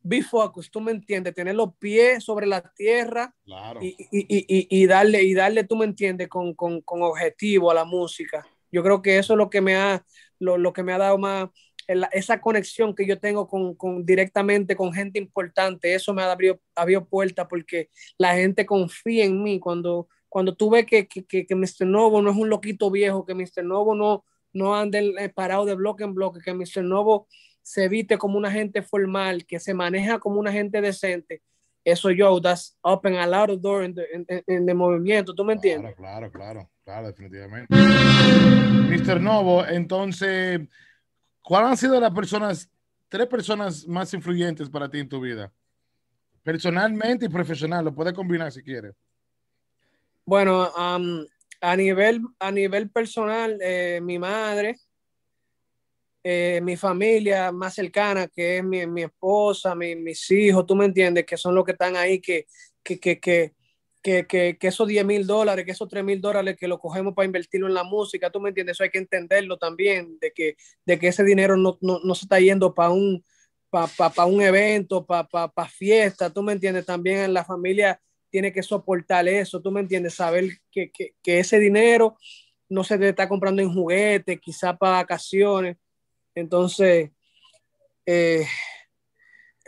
[0.00, 3.80] be focused, tú me entiendes, tener los pies sobre la tierra Claro.
[3.82, 7.74] y, y, y- y darle, y darle, tú me entiendes, con, con, con objetivo a
[7.74, 8.46] la música.
[8.70, 10.04] Yo creo que eso es lo que me ha,
[10.38, 11.48] lo, lo que me ha dado más,
[12.12, 16.62] esa conexión que yo tengo con, con directamente con gente importante, eso me ha abierto,
[16.74, 17.88] abierto puertas porque
[18.18, 21.86] la gente confía en mí cuando cuando tú ves que, que, que, que Mr.
[21.86, 23.64] Novo no es un loquito viejo, que Mr.
[23.64, 26.82] Novo no, no anda eh, parado de bloque en bloque, que Mr.
[26.82, 27.26] Novo
[27.62, 31.42] se viste como una gente formal, que se maneja como una gente decente,
[31.84, 35.94] eso yo, that's open a lot of door en el movimiento, ¿tú me entiendes?
[35.94, 37.74] Claro, claro, claro, definitivamente.
[37.74, 39.20] Mr.
[39.20, 40.60] Novo, entonces,
[41.42, 42.70] ¿cuáles han sido las personas,
[43.08, 45.52] tres personas más influyentes para ti en tu vida?
[46.42, 48.94] Personalmente y profesional, lo puedes combinar si quieres.
[50.24, 51.26] Bueno, um,
[51.60, 54.76] a, nivel, a nivel personal, eh, mi madre,
[56.24, 60.86] eh, mi familia más cercana, que es mi, mi esposa, mi, mis hijos, tú me
[60.86, 62.46] entiendes, que son los que están ahí, que,
[62.82, 63.54] que, que, que,
[64.02, 67.14] que, que, que esos 10 mil dólares, que esos 3 mil dólares que lo cogemos
[67.14, 70.56] para invertirlo en la música, tú me entiendes, eso hay que entenderlo también, de que,
[70.86, 73.24] de que ese dinero no, no, no se está yendo para un,
[73.70, 78.00] para pa, pa un evento, para pa, pa fiesta, tú me entiendes, también la familia
[78.30, 82.16] tiene que soportar eso, tú me entiendes, saber que, que, que ese dinero
[82.68, 85.76] no se te está comprando en juguetes, quizá para vacaciones.
[86.34, 87.10] Entonces,
[88.04, 88.46] eh,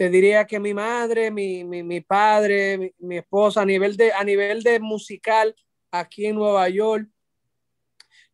[0.01, 4.11] te diría que mi madre, mi, mi, mi padre, mi, mi, esposa, a nivel, de,
[4.11, 5.55] a nivel de musical
[5.91, 7.07] aquí en Nueva York,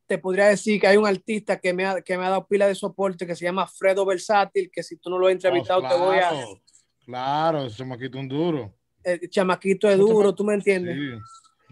[0.06, 2.68] te podría decir que hay un artista que me ha, que me ha dado pila
[2.68, 5.88] de soporte que se llama Fredo Versátil, que si tú no lo has entrevistado, Oh,
[5.88, 6.28] te voy a...
[6.28, 6.62] claro,
[7.04, 8.72] Claro, ese chamaquito un duro.
[9.02, 10.96] El chamaquito es duro, tú me entiendes.
[10.96, 11.18] Sí.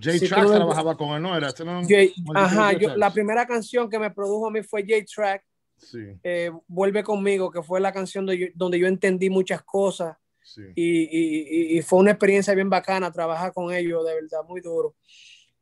[0.03, 1.37] Jay Si no- trabajaba con él, ¿no?
[1.37, 4.61] Era, ese no- Jay- ajá, Jay yo, la primera canción que me produjo a mí
[4.65, 5.45] fue J-Track,
[5.77, 10.63] Sí, eh, Vuelve conmigo, que fue la canción yo- donde yo entendí muchas cosas sí.
[10.75, 14.95] y, y- y- fue una experiencia bien bacana trabajar con ellos, de verdad, muy duro.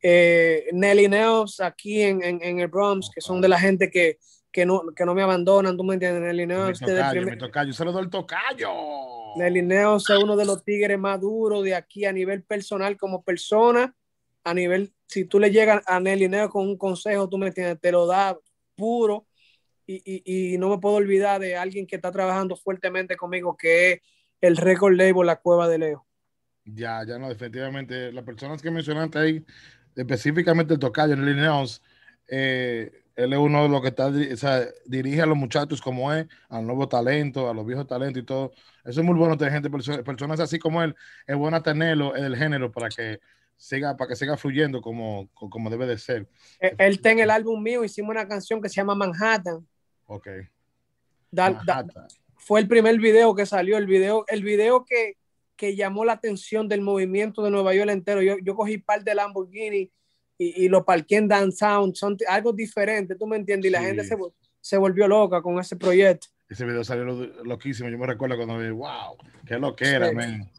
[0.02, 4.18] Eh, Nelly Nels aquí en, en, en el Bronx, que son de la gente que,
[4.50, 7.38] que, no, que no me abandonan, tú me entiendes, Nelly desde el tocayo, primer- mi
[7.38, 8.70] tocayo, se lo doy el tocayo.
[9.36, 13.22] Nelly Neos es uno de los tigres más duros de aquí a nivel personal como
[13.22, 13.94] persona,
[14.44, 17.80] a nivel, si tú le llegas a Nelly Neos con un consejo, tú me entiendes,
[17.80, 18.38] te lo da
[18.74, 19.26] puro
[19.86, 23.92] y, y, y no me puedo olvidar de alguien que está trabajando fuertemente conmigo, que
[23.92, 24.00] es
[24.40, 26.06] el record label La Cueva de Leo.
[26.64, 28.12] Ya, ya no, definitivamente.
[28.12, 29.44] Las personas que mencionaste ahí,
[29.96, 31.82] específicamente el tocayo, Nelly Neos,
[32.28, 36.12] eh, él es uno de los que está, o sea, dirige a los muchachos como
[36.12, 38.52] es, al nuevo talento, a los viejos talentos y todo.
[38.84, 40.94] Eso es muy bueno tener gente, perso- personas así como él,
[41.26, 43.18] es bueno tenerlo en el género para que
[43.56, 46.28] siga, para que siga fluyendo como, co- como debe de ser.
[46.60, 49.66] Eh, Él está en el álbum mío, hicimos una canción que se llama Manhattan.
[50.06, 50.28] Ok.
[51.30, 51.86] Da- da-
[52.36, 55.16] fue el primer video que salió, el video, el video que,
[55.56, 58.20] que llamó la atención del movimiento de Nueva York entero.
[58.20, 59.90] Yo, yo cogí par de Lamborghini
[60.38, 61.92] y, y lo parqué en downtown,
[62.28, 63.84] algo diferente, tú me entiendes, y la Sí.
[63.86, 64.16] gente se,
[64.60, 66.26] se volvió loca con ese proyecto.
[66.48, 67.88] Ese video salió lo- loquísimo.
[67.88, 70.14] Yo me recuerdo cuando vi, wow, qué lo que era, Sí.
[70.16, 70.50] man.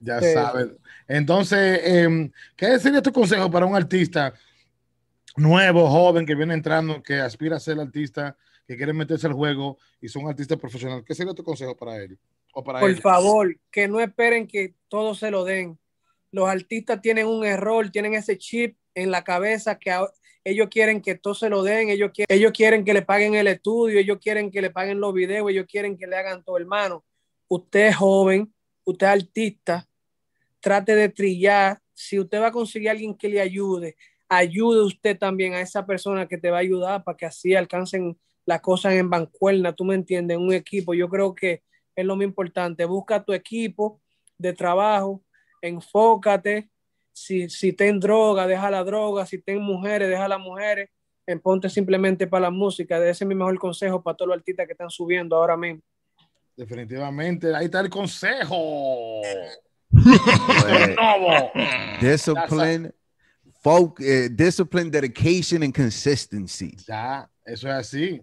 [0.00, 0.32] Ya Sí.
[0.32, 0.68] sabes.
[1.06, 4.32] Entonces, em, ¿qué sería tu consejo para un artista
[5.36, 8.36] nuevo, joven, que viene entrando, que aspira a ser artista,
[8.66, 11.04] que quiere meterse al juego y son artistas profesionales?
[11.06, 12.18] ¿Qué sería tu consejo para él?
[12.52, 15.78] O para Por favor, que no esperen que todo se lo den.
[16.32, 19.94] Los artistas tienen un error, tienen ese chip en la cabeza que
[20.42, 23.46] ellos quieren que todo se lo den, ellos quieren, ellos quieren que le paguen el
[23.46, 27.04] estudio, ellos quieren que le paguen los videos, ellos quieren que le hagan todo, hermano.
[27.48, 28.52] Usted es joven,
[28.84, 29.88] usted es artista,
[30.60, 31.80] trate de trillar.
[31.94, 33.96] Si usted va a conseguir a alguien que le ayude,
[34.28, 38.18] ayude usted también a esa persona que te va a ayudar para que así alcancen
[38.46, 40.94] las cosas en bancuerna, tú me entiendes, un equipo.
[40.94, 41.62] Yo creo que
[41.94, 42.84] es lo más importante.
[42.84, 44.00] Busca tu equipo
[44.38, 45.22] de trabajo,
[45.60, 46.70] enfócate.
[47.12, 49.26] Si, si ten droga, deja la droga.
[49.26, 50.90] Si ten mujeres, deja las mujeres.
[51.26, 52.98] En ponte simplemente para la música.
[52.98, 55.82] Ese es mi mejor consejo para todos los artistas que están subiendo ahora mismo.
[56.56, 59.20] Definitivamente, ahí está el consejo.
[62.00, 62.92] Discipline,
[63.60, 66.76] folk, eh, discipline, dedication, and consistency.
[66.86, 68.22] Ya, eso es así.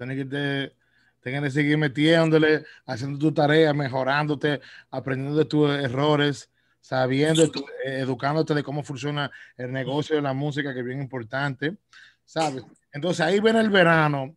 [0.00, 0.74] Tienes que, te,
[1.22, 7.98] tienes que seguir metiéndole, haciendo tu tarea, mejorándote, aprendiendo de tus errores, sabiendo, tu- eh,
[7.98, 11.76] educándote de cómo funciona el negocio de la música, que es bien importante,
[12.24, 12.64] ¿sabes?
[12.94, 14.34] Entonces ahí viene el verano.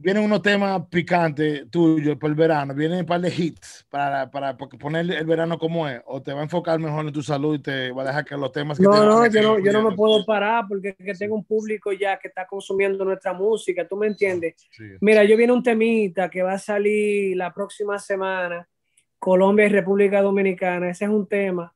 [0.00, 4.56] Vienen unos temas picantes tuyos por el verano, vienen un par de hits para, para
[4.56, 7.58] poner el verano como es, o te va a enfocar mejor en tu salud y
[7.58, 9.90] te va a dejar que los temas que No, te no, yo no, yo no
[9.90, 13.96] me puedo parar porque que tengo un público ya que está consumiendo nuestra música, ¿tú
[13.96, 14.54] me entiendes?
[14.70, 14.84] Sí.
[15.00, 18.68] Mira, yo viene un temita que va a salir la próxima semana,
[19.18, 20.90] Colombia y República Dominicana.
[20.90, 21.74] Ese es un tema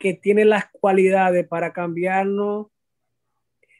[0.00, 2.66] que tiene las cualidades para cambiarnos.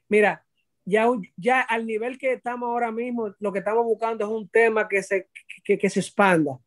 [0.09, 0.45] Mira,
[0.85, 1.07] ya,
[1.37, 5.03] ya al nivel que estamos ahora mismo, lo que estamos buscando es un tema que
[5.03, 5.29] se,
[5.65, 6.59] que, que se expanda.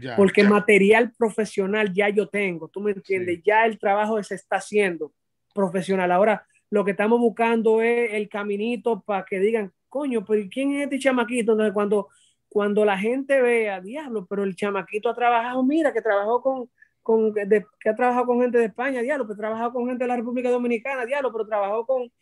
[0.00, 0.14] Ya.
[0.16, 5.12] Porque material profesional ya yo tengo, tú me entiendes, ya el trabajo se está haciendo.
[5.52, 6.12] profesional.
[6.12, 10.72] Ahora, lo que estamos buscando es el caminito para que digan, coño, pero ¿y ¿quién
[10.76, 11.52] es este chamaquito?
[11.52, 12.08] Entonces, cuando,
[12.48, 16.70] cuando la gente vea, diablo, pero el chamaquito ha trabajado, mira, que trabajó con,
[17.02, 20.08] con de- que ha trabajado con gente de España, diablo, pero trabajado con gente de
[20.08, 22.12] la República Dominicana, diablo, pero trabajó con...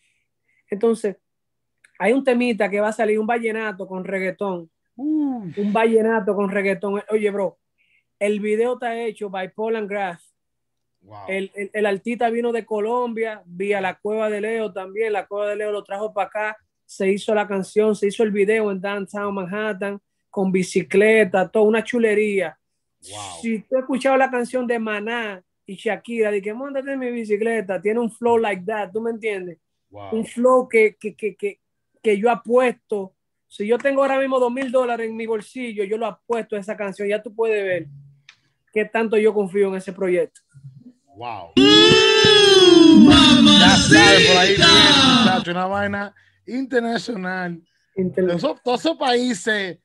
[0.70, 1.16] Entonces,
[1.99, 7.03] hay un temita que va a salir, un vallenato con reggaetón, un vallenato con reggaetón.
[7.11, 7.59] Oye, bro,
[8.18, 10.22] el video está hecho by Paul and Graff.
[11.28, 15.49] El, el, el artista vino de Colombia, vía la Cueva de Leo también, la Cueva
[15.49, 18.80] de Leo lo trajo para acá, se hizo la canción, se hizo el video en
[18.80, 22.59] Downtown Manhattan, con bicicleta, toda una chulería.
[23.40, 27.11] Si tú has escuchado la canción de Maná y Shakira, de que montate en mi
[27.11, 29.59] bicicleta, tiene un flow like that, ¿tú me entiendes?
[29.90, 31.61] Un flow que, que, que, que,
[32.03, 33.14] que yo apuesto.
[33.46, 36.59] Si yo tengo ahora mismo dos mil dólares en mi bolsillo, yo lo apuesto a
[36.61, 37.09] esa canción.
[37.09, 37.86] Ya tú puedes ver
[38.72, 40.40] qué tanto yo confío en ese proyecto.
[41.16, 41.53] Wow.
[43.59, 46.14] Ya sabes, por ahí viene, una vaina
[46.46, 47.61] internacional.
[47.96, 49.78] Esos- todos esos países,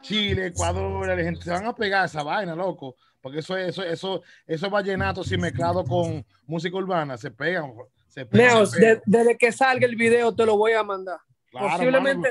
[0.00, 2.96] Chile, Ecuador, Argentina, se van a pegar esa vaina, loco.
[3.20, 7.72] Porque eso, eso, eso, esos vallenatos y mezclados con música urbana se pegan.
[8.08, 8.94] Se pegan, Neo, se pegan.
[8.96, 11.18] de- desde que salga el video te lo voy a mandar.
[11.50, 12.30] Claro, posiblemente,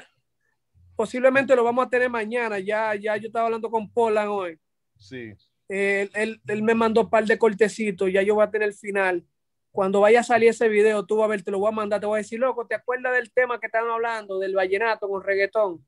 [0.96, 2.60] posiblemente lo vamos a tener mañana.
[2.60, 4.60] Ya, ya yo estaba hablando con Polan hoy.
[4.98, 5.34] Sí.
[5.68, 8.74] Él, él- él me mandó un par de cortecitos, ya yo voy a tener el
[8.74, 9.24] final.
[9.72, 12.00] Cuando vaya a salir ese video, tú vas a ver, te lo voy a mandar,
[12.00, 15.24] te voy a decir, loco, ¿te acuerdas del tema que estaban hablando, del vallenato con
[15.24, 15.86] reggaetón?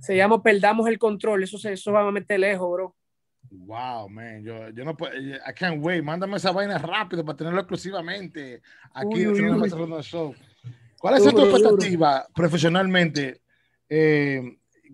[0.00, 2.96] Se llama Perdamos el Control, eso, se, eso va a meter lejos, bro.
[3.50, 4.42] Wow, man.
[4.42, 5.16] Yo, yo no puedo.
[5.16, 6.02] I can't wait.
[6.02, 8.60] Mándame esa vaina rápido para tenerlo exclusivamente
[8.92, 9.70] aquí Uy, en uy,
[10.02, 10.34] Show.
[11.06, 13.40] ¿Cuál es tu expectativa profesionalmente
[13.88, 14.42] eh,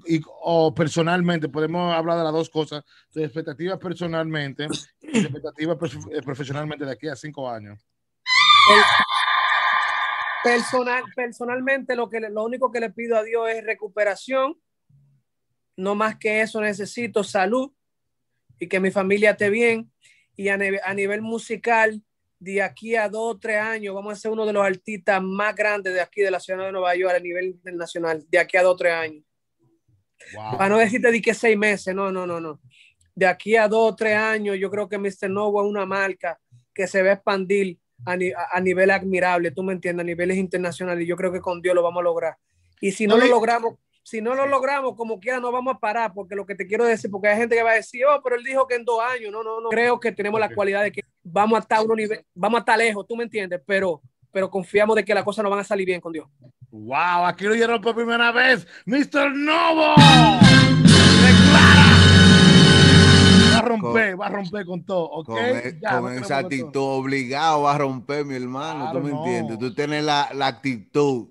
[0.04, 1.48] y, o personalmente?
[1.48, 2.84] Podemos hablar de las dos cosas.
[3.10, 4.66] Tu expectativa personalmente
[5.00, 7.82] y tu expectativa eh, profesionalmente de aquí a cinco años.
[10.44, 14.60] Personal, personalmente, lo, que, lo único que le pido a Dios es recuperación.
[15.78, 17.72] No más que eso necesito salud
[18.58, 19.90] y que mi familia esté bien.
[20.36, 22.02] Y a, a nivel musical,
[22.42, 25.54] de aquí a dos o tres años, vamos a ser uno de los artistas más
[25.54, 28.62] grandes de aquí, de la ciudad de Nueva York, a nivel internacional, de aquí a
[28.62, 29.24] dos o tres años.
[30.34, 32.60] Para no decirte de que seis meses, no, no, no, no.
[33.14, 35.30] De aquí a dos o tres años, yo creo que Mr.
[35.30, 36.40] Novo es una marca
[36.74, 40.06] que se va a expandir a, ni- a- a nivel admirable, tú me entiendes, a
[40.06, 41.04] niveles internacionales.
[41.04, 42.36] Y yo creo que con Dios lo vamos a lograr.
[42.80, 43.30] Y si no lo Oye.
[43.30, 43.74] logramos,
[44.04, 46.84] si no lo logramos, como quiera, no vamos a parar, porque lo que te quiero
[46.84, 49.00] decir, porque hay gente que va a decir, oh, pero él dijo que en dos
[49.02, 49.68] años, no, no, no.
[49.68, 52.60] Creo que tenemos la cualidad de que vamos a estar a un nivel, vamos a
[52.60, 55.64] estar lejos, tú me entiendes, pero, pero confiamos de que las cosas no van a
[55.64, 56.26] salir bien con Dios.
[56.70, 58.66] Wow, aquí lo oyeron por primera vez.
[58.86, 59.30] Mr.
[59.36, 59.94] Novo.
[63.54, 65.26] Va a romper, va a romper con todo, ¿ok?
[65.26, 66.92] Con, e- Ya, con no esa actitud todo.
[66.96, 68.84] obligado a romper, mi hermano.
[68.90, 69.18] Claro, ¿Tú me no.
[69.24, 69.58] entiendes?
[69.58, 71.28] Tú tienes la, la actitud.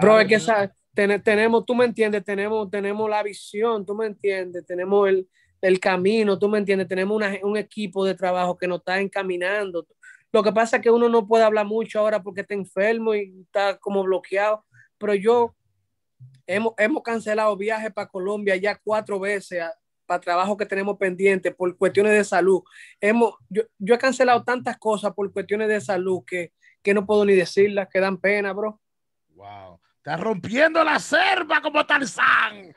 [0.00, 0.70] Bro, es que esa-
[1.08, 5.26] ten- tenemos, tú me entiendes, tenemos, tenemos la visión, tú me entiendes, tenemos el,
[5.62, 9.86] el camino, tú me entiendes, tenemos una- un equipo de trabajo que nos está encaminando.
[10.30, 13.34] Lo que pasa es que uno no puede hablar mucho ahora porque está enfermo y
[13.44, 14.64] está como bloqueado,
[14.98, 15.54] pero yo
[16.46, 19.74] hemos, hemos cancelado viajes para Colombia ya cuatro veces a-
[20.06, 22.62] para trabajo que tenemos pendiente por cuestiones de salud.
[23.00, 27.24] Hemos, yo, yo he cancelado tantas cosas por cuestiones de salud que, que no puedo
[27.24, 28.80] ni decirlas, que dan pena, bro.
[29.34, 29.80] Wow.
[30.10, 32.74] Está rompiendo la selva como Tarzán.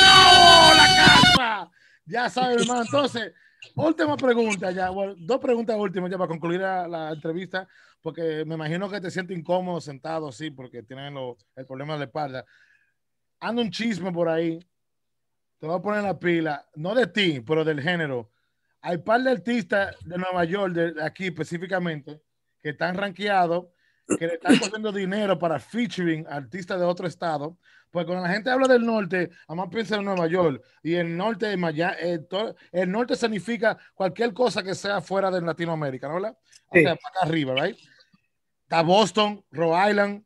[0.00, 1.70] No, la casa.
[2.06, 2.82] Ya sabes, hermano.
[2.82, 3.32] Entonces,
[3.74, 4.90] última pregunta ya.
[5.16, 7.66] Dos preguntas últimas ya para concluir la, entrevista,
[8.00, 11.98] porque me imagino que te sientes incómodo sentado así, porque tienen lo- el problema de
[11.98, 12.44] la espalda.
[13.40, 14.60] Anda un chisme por ahí.
[15.58, 18.30] Te voy a poner la pila, no de ti, pero del género.
[18.80, 22.22] Hay par de artistas de Nueva York, de aquí específicamente,
[22.62, 23.66] que están rankeados,
[24.16, 27.58] que le están cogiendo dinero para featuring artistas de otro estado.
[27.90, 30.62] Pues cuando la gente habla del norte, además piensa en Nueva York.
[30.82, 31.96] Y el norte de Miami,
[32.28, 36.14] to- el norte significa cualquier cosa que sea fuera de Latinoamérica, ¿no?
[36.14, 36.36] ¿verdad?
[36.68, 36.82] O Sí.
[36.82, 37.78] sea, para acá arriba, ¿right?
[38.62, 40.24] Está Boston, Rhode Island,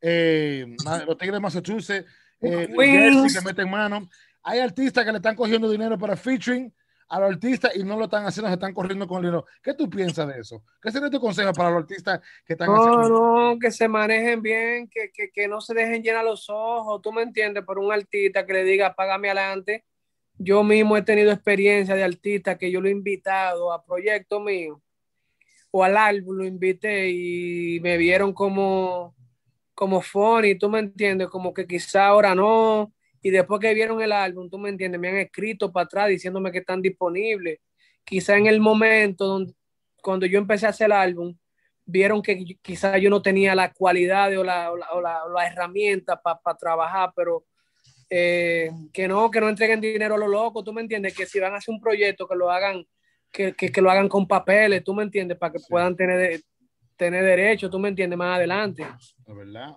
[0.00, 2.08] eh, los Tigres de Massachusetts,
[2.40, 2.68] eh.
[2.76, 4.08] Jersey que meten mano.
[4.44, 6.72] Hay artistas que le están cogiendo dinero para featuring
[7.12, 9.44] a los artistas y no lo están haciendo, se están corriendo con el dinero.
[9.62, 10.64] ¿Qué tú piensas de eso?
[10.80, 13.08] ¿Qué sería tu consejo para los artistas que están No, haciendo?
[13.52, 17.12] no, que se manejen bien, que, que, que no se dejen llenar los ojos, tú
[17.12, 19.84] me entiendes, por un artista que le diga, págame adelante.
[20.38, 24.78] Yo mismo he tenido experiencia de artistas que yo lo he invitado a proyectos míos
[25.70, 29.14] o al álbum, lo invité y me vieron como,
[29.74, 32.92] como funny, tú me entiendes, como que quizá ahora no,
[33.22, 36.50] y después que vieron el álbum, tú me entiendes, me han escrito para atrás diciéndome
[36.50, 37.60] que están disponibles
[38.04, 39.54] quizá en el momento donde,
[40.02, 41.36] cuando yo empecé a hacer el álbum,
[41.84, 46.20] vieron que quizá yo no tenía la cualidad o la, o la, o la- herramienta
[46.20, 47.44] para trabajar, pero
[48.10, 51.40] eh, que no, que no entreguen dinero a lo loco, tú me entiendes, que si
[51.40, 52.84] van a hacer un proyecto, que lo hagan,
[53.30, 56.40] que, que, que lo hagan con papeles, tú me entiendes, para que puedan tener,
[56.96, 58.84] tener derecho, tú me entiendes, más adelante.
[59.26, 59.76] La verdad.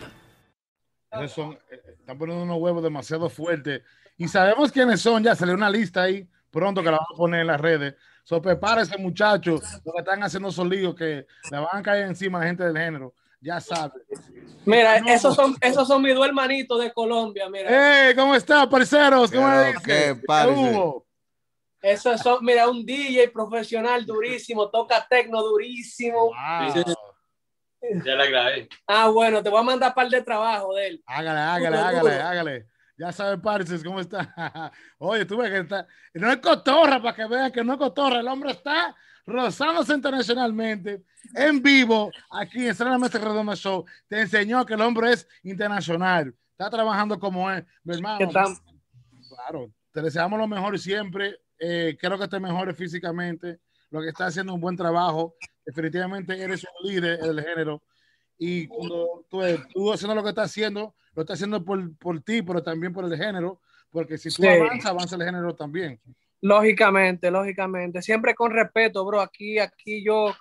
[1.11, 3.81] Esos son, eh, están poniendo unos huevos demasiado fuertes.
[4.17, 7.41] Y sabemos quiénes son, ya salió una lista ahí pronto que la vamos a poner
[7.41, 7.95] en las redes.
[8.23, 12.37] So, prepárese, muchachos, los que están haciendo esos líos que le van a caer encima
[12.37, 13.13] a la gente del género.
[13.39, 14.03] Ya saben.
[14.65, 15.07] Mira, No.
[15.09, 17.69] esos son, esos son mis dos hermanitos de Colombia, mira.
[18.07, 18.13] ¡Hey!
[18.15, 19.31] ¿Cómo está, parceros?
[19.31, 19.81] ¿Cómo le dice?
[19.83, 20.21] qué.
[21.81, 26.25] Esos son, mira, un DJ profesional durísimo, toca tecno durísimo.
[26.27, 26.95] Wow.
[28.05, 28.69] Ya la grabé.
[28.87, 31.03] Ah, bueno, te voy a mandar un par de trabajo de él.
[31.05, 32.23] Hágale, hágale, Duro, hágale, duro.
[32.23, 32.67] hágale.
[32.97, 34.31] Ya sabe, Parces, ¿cómo está?
[34.99, 35.87] Oye, tú ves que está.
[36.13, 38.19] No es cotorra, para que vean que no es cotorra.
[38.19, 41.03] El hombre está rozándose internacionalmente,
[41.33, 43.85] en vivo, aquí en Sala Mesa Redonda Show.
[44.07, 46.35] Te enseñó que el hombre es internacional.
[46.51, 48.19] Está trabajando como es, mi hermano.
[48.19, 48.53] ¿Qué tal?
[49.29, 51.39] Claro, te deseamos lo mejor siempre.
[51.57, 53.59] Eh, quiero que te mejores físicamente.
[53.91, 55.35] Lo que está haciendo un buen trabajo.
[55.65, 57.83] Definitivamente eres un líder del género.
[58.37, 62.41] Y cuando tú, tú haciendo lo que estás haciendo, lo estás haciendo por, por ti,
[62.41, 63.61] pero también por el género.
[63.91, 64.47] Porque si tú Sí.
[64.47, 65.99] avanzas, avanza el género también.
[66.39, 68.01] Lógicamente, lógicamente.
[68.01, 69.21] Siempre con respeto, bro.
[69.21, 70.33] Aquí, aquí yo,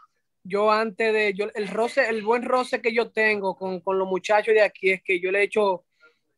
[0.44, 4.08] yo antes de, yo, el roce, el buen roce que yo tengo con, con los
[4.08, 5.84] muchachos de aquí es que yo le he hecho,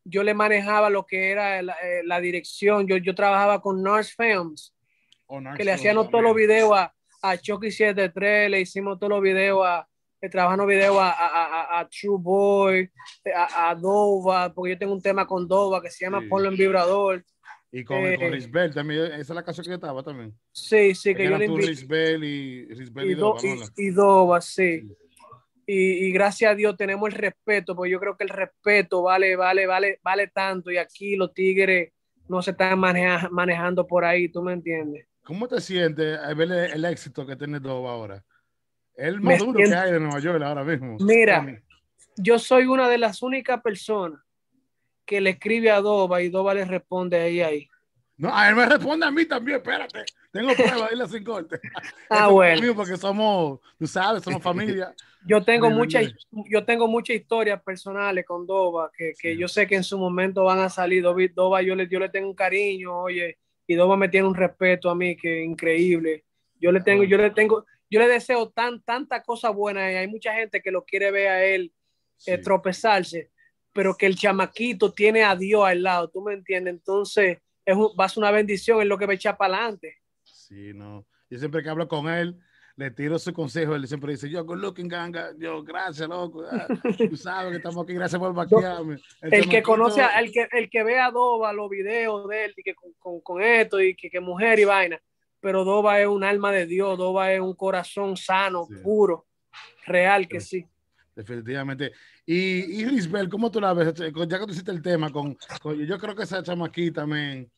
[0.04, 2.88] yo le manejaba lo que era la, eh, la dirección.
[2.88, 4.74] Yo, yo trabajaba con North Films,
[5.56, 6.92] que le hacíamos todos los videos a,
[7.22, 9.86] a Chucky 73, le hicimos todos los videos a,
[10.20, 11.26] le trabajamos videos a, a,
[11.76, 12.90] a- a True Boy,
[13.34, 16.26] a, Dova, porque yo tengo un tema con Dova que se llama Sí.
[16.28, 17.24] Ponlo en Vibrador.
[17.74, 19.06] Y con, Eh, con Risbel también.
[19.06, 20.34] Esa es la casa que yo estaba también.
[20.52, 21.66] Sí, sí, que yo le invito.
[21.66, 23.64] Risbel y Risbel y, y, do- Dova, ¿no?
[23.76, 24.82] y- y Dova, sí.
[25.66, 29.36] Y, y gracias a Dios tenemos el respeto, porque yo creo que el respeto vale,
[29.36, 30.70] vale, vale, vale tanto.
[30.70, 31.92] Y aquí los tigres
[32.28, 35.06] no se están maneja- manejando por ahí, ¿tú me entiendes?
[35.24, 38.24] ¿Cómo te sientes al ver el, éxito que tiene Dova ahora?
[38.94, 40.96] El Me más duro que siento- hay de Nueva York ahora mismo.
[41.00, 41.62] Mira,
[42.16, 44.20] yo soy una de las únicas personas
[45.04, 47.68] que le escribe a Dova y Dova le responde ahí, ahí.
[48.16, 50.04] No, a él me responde a mí también, espérate.
[50.30, 51.60] Tengo pruebas, dile sin corte.
[52.10, 52.74] Ah, Eso bueno.
[52.74, 54.94] Porque somos, tú sabes, somos familia.
[55.24, 56.12] Yo tengo muchas,
[56.50, 60.42] yo tengo muchas historias personales con Dova que, que yo sé que en su momento
[60.42, 61.04] van a salir.
[61.32, 64.90] Dova, yo le, yo le tengo un cariño, oye, y Dova me tiene un respeto
[64.90, 66.24] a mí que es increíble.
[66.60, 70.08] Yo le tengo, yo le tengo, yo le deseo tan, tanta cosa buena y hay
[70.08, 71.72] mucha gente que lo quiere ver a él
[72.26, 73.30] eh, tropezarse,
[73.72, 76.74] pero que el chamaquito tiene a Dios al lado, ¿tú me entiendes?
[76.74, 79.56] Entonces, es un- va a ser una bendición, es lo que va a echar para
[79.56, 79.98] adelante.
[80.22, 81.06] Sí, no.
[81.30, 82.38] Yo siempre que hablo con él,
[82.76, 83.74] le tiro su consejo.
[83.74, 85.30] Él siempre dice, yo, good looking ganga.
[85.38, 86.44] Yo, gracias, loco.
[86.50, 86.66] Ah,
[87.08, 88.96] tú sabes que estamos aquí, gracias por vaquearme.
[89.20, 92.44] El que chamaquito- conoce, a- el que, el que ve a Dova, los videos de
[92.46, 95.00] él, y que con, con- con esto, y que, que mujer y vaina,
[95.40, 99.26] pero Dova es un alma de Dios, Dova es un corazón sano, puro,
[99.86, 100.64] real que sí.
[101.14, 101.92] Definitivamente.
[102.24, 103.92] Y, y Risbel, ¿cómo tú la ves?
[103.94, 107.50] Ya que tú hiciste el tema con, con- yo creo que esa chamaquita, men,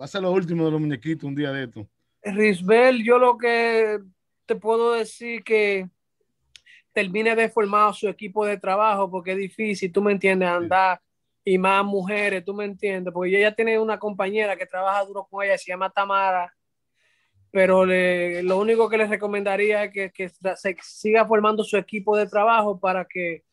[0.00, 1.88] va a ser lo último de los muñequitos un día de esto.
[2.22, 3.98] Risbel, yo lo que
[4.50, 5.88] te puedo decir que
[6.92, 11.00] termine de formar su equipo de trabajo porque es difícil, tú me entiendes, andar
[11.44, 15.44] y más mujeres, tú me entiendes, porque ella tiene una compañera que trabaja duro con
[15.44, 16.52] ella, se llama Tamara,
[17.52, 22.16] pero le- lo único que les recomendaría es que, que se siga formando su equipo
[22.16, 23.44] de trabajo para que,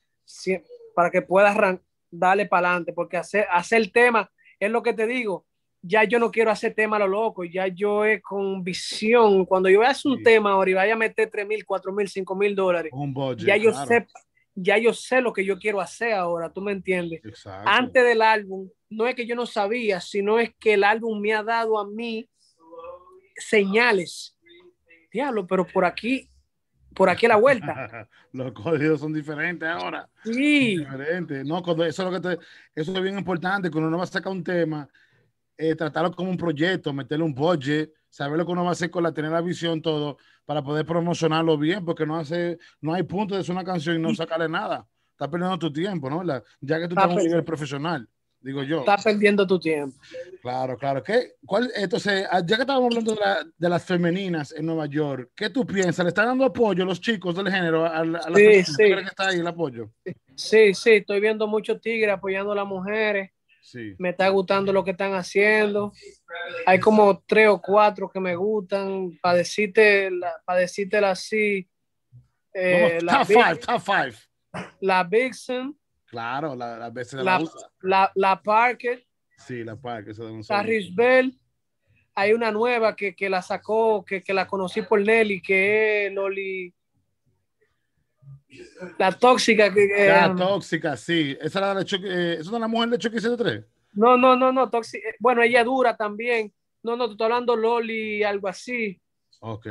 [0.95, 1.79] para que pueda
[2.09, 5.45] darle para adelante, porque hacer, hacer tema, es lo que te digo,
[5.81, 9.45] ya yo no quiero hacer tema a lo loco, ya yo es con visión.
[9.45, 11.93] Cuando yo voy a hacer un tema ahora y vaya a meter 3 mil, 4
[11.93, 13.87] mil, 5 mil dólares, budget, ya yo claro.
[13.87, 14.07] sé,
[14.55, 17.23] ya yo sé lo que yo quiero hacer ahora, tú me entiendes.
[17.23, 17.69] Exacto.
[17.69, 21.33] Antes del álbum, no es que yo no sabía, sino es que el álbum me
[21.33, 22.29] ha dado a mí
[23.35, 24.35] señales.
[25.11, 26.29] Diablo, pero por aquí,
[26.93, 28.07] por aquí a la vuelta.
[28.33, 30.09] Los códigos son diferentes ahora.
[30.23, 30.77] Sí.
[30.77, 31.45] Diferentes.
[31.45, 32.43] No, eso es lo que te,
[32.75, 33.69] eso es bien importante.
[33.69, 34.89] Cuando uno va a sacar un tema,
[35.57, 38.89] eh, tratarlo como un proyecto, meterle un budget, saber lo que uno va a hacer
[38.91, 43.03] con la, tener la visión, todo, para poder promocionarlo bien, porque no hace, no hay
[43.03, 44.87] punto de hacer una canción y no sacarle nada.
[45.11, 46.23] Estás perdiendo tu tiempo, ¿no?
[46.23, 48.07] La- ya que tú Está estás a un nivel profesional,
[48.39, 48.79] digo yo.
[48.81, 49.97] Estás perdiendo tu tiempo.
[50.43, 51.01] Claro, claro.
[51.03, 54.85] ¿Qué, cuál, entonces, ah, ya que estábamos hablando de, la- de las femeninas en Nueva
[54.85, 56.05] York, ¿qué tú piensas?
[56.05, 58.71] ¿Le están dando apoyo los chicos del género a, a la Sí, sí.
[58.73, 59.89] ¿Tú crees que está ahí el apoyo?
[60.35, 63.31] Sí, sí, estoy viendo muchos tigres apoyando a las mujeres.
[63.69, 63.95] Sí.
[63.99, 65.91] Me está gustando lo que están haciendo.
[66.65, 69.11] Hay como tres o cuatro que me gustan.
[69.21, 70.09] Para decirte,
[70.45, 71.67] para decírtela así.
[72.53, 74.13] eh, la, top Big- five, top five.
[74.79, 76.89] la Vixen, Claro, la- la,
[77.23, 77.41] la,
[77.81, 79.05] la, la Parker,
[79.37, 80.63] Sí, la Park, eso de un la.
[80.63, 81.37] Risbel.
[82.15, 86.13] Hay una nueva que, que la sacó, que, que la conocí por Nelly, que es
[86.13, 86.73] Loli.
[88.97, 89.73] La tóxica.
[89.73, 91.37] Que, eh, La tóxica, sí.
[91.41, 93.65] Esa era la eh, ¿esa es la mujer de Chucky 73?
[93.93, 95.07] No, no, no, no, tóxica.
[95.19, 96.53] Bueno, ella es dura también.
[96.83, 98.99] No, no, te estoy hablando Loli, algo así.
[99.41, 99.67] Ok.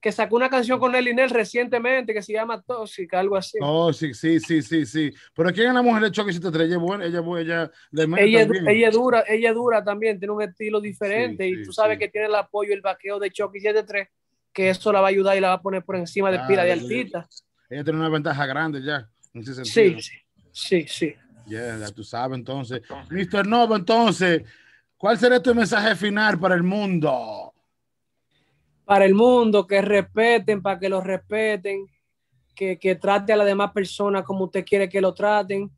[0.00, 3.58] Que sacó una canción con Nelly Nel recientemente que se llama Tóxica, algo así.
[3.60, 5.12] Oh, sí, sí, sí, sí, sí.
[5.34, 6.68] Pero ¿quién es la mujer de Chucky 73?
[6.68, 7.70] Ella es buena, ella, ella
[8.22, 8.68] ella, también.
[8.68, 11.72] ella es dura, ella es dura también, tiene un estilo diferente Sí, y sí, tú
[11.72, 11.98] sabes sí.
[11.98, 14.08] que tiene el apoyo y el vaqueo de Chucky 73,
[14.52, 16.62] que eso la va a ayudar y la va a poner por encima de pila
[16.62, 17.45] de artistas.
[17.68, 20.00] Ella tiene una ventaja grande ya, en ese Sí, sentido.
[20.00, 20.16] sí,
[20.52, 21.14] sí, sí.
[21.46, 22.82] Ya tú sabes, entonces.
[23.10, 23.46] Mr.
[23.46, 24.42] Novo, entonces,
[24.96, 27.52] ¿cuál sería tu mensaje final para el mundo?
[28.84, 31.86] Para el mundo, que respeten, para que lo respeten,
[32.54, 35.70] que, que trate a las demás personas como usted quiere que lo traten,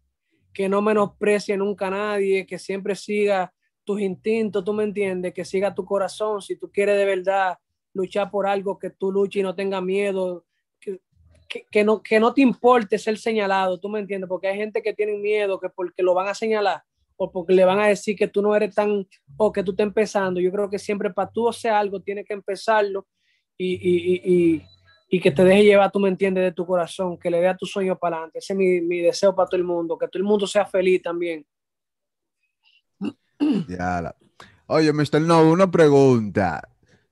[0.52, 3.52] que no menosprecie nunca a nadie, que siempre siga
[3.84, 7.58] tus instintos, tú me entiendes, que siga tu corazón, si tú quieres de verdad
[7.94, 10.44] luchar por algo, que tú luches y no tengas miedo,
[11.48, 14.92] que, no, que no te importe ser señalado, tú me entiendes, porque hay gente que
[14.92, 16.82] tiene miedo que porque lo van a señalar
[17.16, 19.86] o porque le van a decir que tú no eres tan o que tú estás
[19.86, 20.40] empezando.
[20.40, 23.06] Yo creo que siempre para tú hacer algo tienes que empezarlo
[23.56, 24.62] y, y, y,
[25.08, 27.66] y, que te deje llevar, tú me entiendes, de tu corazón, que le dé tu
[27.66, 28.38] sueño para adelante.
[28.38, 31.02] Ese es mi, mi deseo para todo el mundo, que todo el mundo sea feliz
[31.02, 31.44] también.
[33.68, 34.14] Ya
[34.66, 35.20] Oye, Mr.
[35.20, 36.68] No, una pregunta.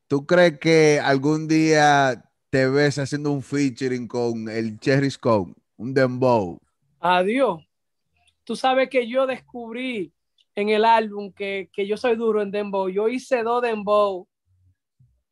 [0.06, 2.25] ¿Tú crees que algún día
[2.56, 6.58] te ves haciendo un featuring con el Cherry Scone, un dembow?
[7.00, 7.62] Adiós.
[8.44, 10.10] Tú sabes que yo descubrí
[10.54, 12.88] en el álbum que, que yo soy duro en Dembow.
[12.88, 14.26] Yo hice dos Dembow.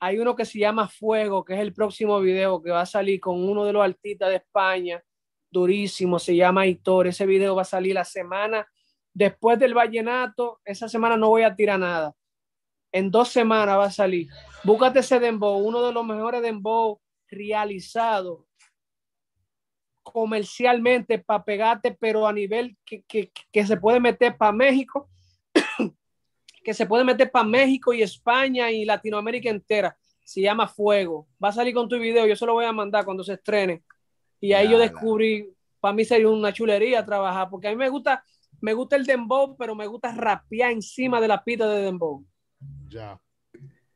[0.00, 3.20] Hay uno que se llama Fuego, que es el próximo video que va a salir
[3.20, 5.02] con uno de los artistas de España,
[5.50, 7.06] durísimo, se llama Hitor.
[7.06, 8.68] Ese video va a salir la semana
[9.14, 10.60] después del vallenato.
[10.62, 12.14] Esa semana no voy a tirar nada.
[12.92, 14.28] En dos semanas va a salir.
[14.62, 17.00] Búscate ese Dembow, uno de los mejores Dembow
[17.34, 18.44] realizados
[20.02, 25.08] comercialmente para pegarte, pero a nivel que, que, que se puede meter para México,
[26.62, 29.96] que se puede meter para México y España y Latinoamérica entera.
[30.22, 31.26] Se llama Fuego.
[31.42, 33.82] Va a salir con tu video, yo se lo voy a mandar cuando se estrene.
[34.40, 38.22] Y ahí yo descubrí, para mí sería una chulería trabajar, porque a mí me gusta,
[38.60, 42.24] me gusta el dembow, pero me gusta rapear encima de la pista de dembow.
[42.88, 43.18] Ya.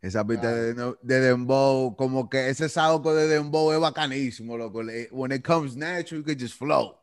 [0.09, 4.81] Esa pista de, de dembow, como que ese saoco de dembow es bacanísimo, loco.
[5.11, 6.99] When it comes natural, you can just flow.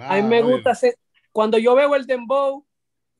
[0.00, 0.96] A mí me gusta hacer,
[1.30, 2.66] cuando yo veo el dembow,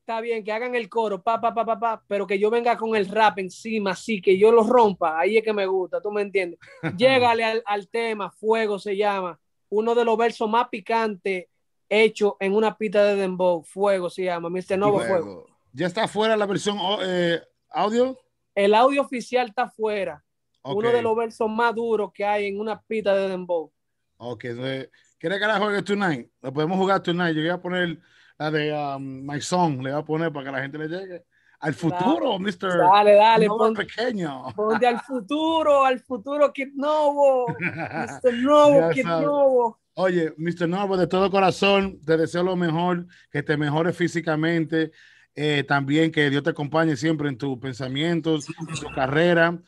[0.00, 2.76] está bien que hagan el coro, pa, pa, pa, pa, pa, pero que yo venga
[2.76, 6.10] con el rap encima, así que yo lo rompa, ahí es que me gusta, tú
[6.10, 6.58] me entiendes.
[6.96, 9.38] Llégale al, al tema, Fuego se llama,
[9.68, 11.46] uno de los versos más picantes
[11.88, 14.78] hecho en una pista de dembow, Fuego se llama, Mr.
[14.78, 15.46] Novo Fuego.
[15.72, 18.18] ¿Ya está fuera la versión oh, eh, audio?
[18.54, 20.22] El audio oficial está fuera,
[20.62, 20.76] Ok.
[20.78, 23.72] uno de los versos más duros que hay en una pista de dembow.
[24.18, 26.28] Ok, entonces, ¿quieres que la juegue tonight?
[26.42, 27.34] La podemos jugar tonight.
[27.34, 27.98] Yo voy a poner
[28.38, 31.24] la de um, My Song, le voy a poner para que la gente le llegue.
[31.60, 32.78] Al futuro, Mr.
[32.78, 34.44] Dale, dale, pon- pequeño.
[34.56, 38.32] Ponte al futuro, al futuro Kid Novo, Mr.
[38.34, 39.26] Novo, Kid sabes.
[39.26, 39.80] Novo.
[39.94, 40.66] Oye, Mr.
[40.68, 44.92] Novo, de todo corazón, te deseo lo mejor, que te mejores físicamente,
[45.34, 49.58] eh, también que Dios te acompañe siempre en tus pensamientos, en tu carrera.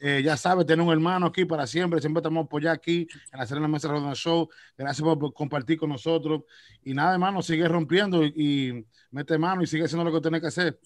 [0.00, 3.58] Eh, ya sabes, tener un hermano aquí para siempre, siempre estamos apoyando aquí en hacer
[3.58, 4.48] la mesa Rodona Show.
[4.76, 6.42] Gracias por, por compartir con nosotros.
[6.84, 10.40] Y nada, hermano, sigue rompiendo y, y mete mano y sigue haciendo lo que tienes
[10.40, 10.78] que hacer.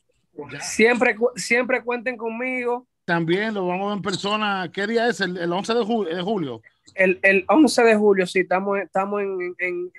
[0.60, 2.86] Siempre, cu- siempre cuenten conmigo.
[3.04, 4.70] También lo vamos a ver en persona.
[4.72, 5.20] ¿Qué día es?
[5.20, 6.62] El, el 11 de, ju- de julio.
[6.94, 9.90] El, el 11 de julio, sí, estamos, estamos en, en,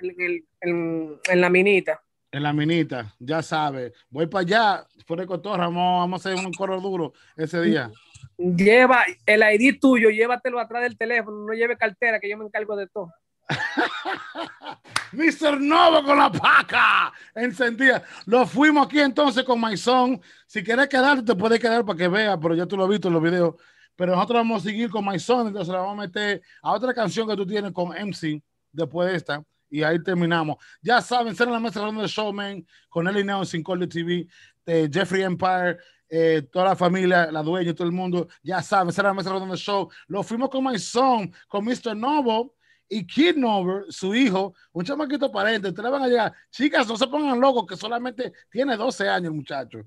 [0.60, 2.00] en- en la minita.
[2.34, 3.92] En la minita, ya sabes.
[4.10, 7.92] Voy para allá, fuera de cotorra, vamos, vamos a hacer un coro duro ese día.
[8.36, 12.74] Lleva el ID tuyo, llévatelo atrás del teléfono, no lleve cartera, que yo me encargo
[12.74, 13.12] de todo.
[15.12, 15.60] Mr.
[15.60, 18.02] Novo con la paca encendida.
[18.26, 20.20] Lo fuimos aquí entonces con Maison.
[20.48, 23.06] Si quieres quedarte, te puedes quedar para que veas, pero ya tú lo has visto
[23.06, 23.54] en los videos.
[23.94, 27.28] Pero nosotros vamos a seguir con Maison, entonces la vamos a meter a otra canción
[27.28, 28.42] que tú tienes con MC
[28.72, 29.44] después de esta.
[29.74, 30.56] Y ahí terminamos.
[30.80, 34.28] Ya saben, ser en la mesa hablando de Showman con Eli Neo en Sincordia TV,
[34.64, 35.78] de Jeffrey Empire,
[36.08, 38.28] eh, toda la familia, la dueña, todo el mundo.
[38.40, 39.90] Ya saben, ser en la mesa hablando de show.
[40.06, 41.96] Lo fuimos con Maison, con Mr.
[41.96, 42.54] Novo
[42.88, 45.70] y Kid Nover, su hijo, un chamaquito aparente.
[45.70, 46.32] Ustedes van a llegar.
[46.52, 49.80] Chicas, no se pongan locos, que solamente tiene 12 años, muchacho.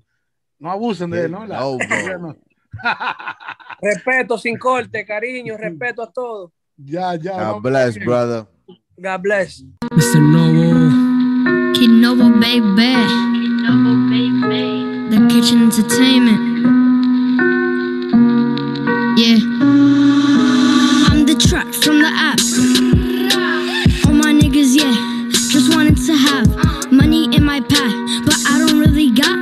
[0.58, 1.46] No abusen de él, ¿no?
[1.46, 1.78] La- Novo.
[3.80, 6.52] Respeto sin corte, cariño, respeto a todos.
[6.76, 7.52] Ya, ya.
[7.52, 8.57] God bless, brother.
[9.00, 9.62] God bless.
[9.92, 10.20] Mr.
[10.20, 11.72] Novo.
[11.78, 12.66] Kid Novo, baby.
[12.66, 15.08] Kid Novo Baby.
[15.10, 16.42] The Kitchen Entertainment.
[19.16, 19.38] Yeah.
[21.08, 22.40] I'm the track from the app.
[24.04, 24.90] All my niggas, yeah.
[25.52, 27.94] Just wanted to have money in my pack,
[28.26, 29.38] but I don't really got.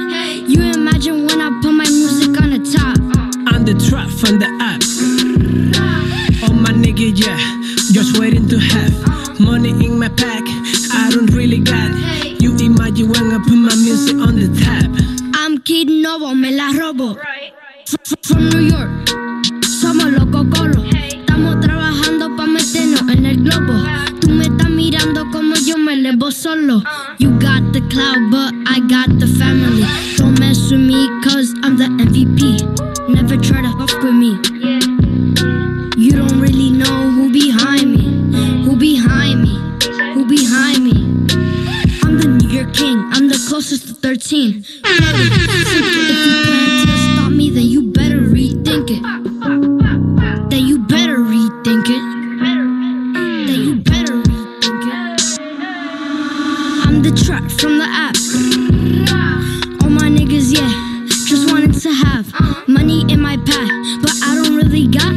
[0.46, 2.98] You imagine when I put my music on the top.
[3.46, 4.82] I'm the trap from the app.
[6.42, 7.38] Oh my niggas, yeah,
[7.90, 9.15] just waiting to have money in
[10.06, 10.42] my pack.
[10.92, 11.90] I don't really got.
[12.40, 14.94] You imagine when I put my music on the tab.
[15.34, 17.16] I'm Kid Novo, me la robo.
[17.16, 18.90] F- f- From New York,
[19.80, 20.84] somos los cocolos.
[20.94, 23.74] Estamos trabajando pa' meternos en el globo.
[24.20, 26.82] Tú me estás mirando como yo me elevo solo.
[27.18, 29.84] You got the cloud, but I got the family.
[30.18, 32.62] Don't mess with me, cause I'm the MVP.
[33.08, 34.38] Never try to fuck with me.
[35.96, 38.06] You don't really know who behind me.
[38.64, 39.25] Who behind
[42.66, 42.98] York King.
[43.12, 44.64] I'm the closest to 13.
[44.64, 45.84] If you
[46.44, 49.02] plan to stop me, then you better rethink it.
[50.50, 52.02] Then you better rethink it.
[53.46, 55.40] Then you better rethink it.
[56.86, 58.16] I'm the track from the app.
[59.82, 60.70] All my niggas, yeah,
[61.26, 62.32] just wanted to have
[62.68, 63.70] money in my pack,
[64.02, 65.14] but I don't really got.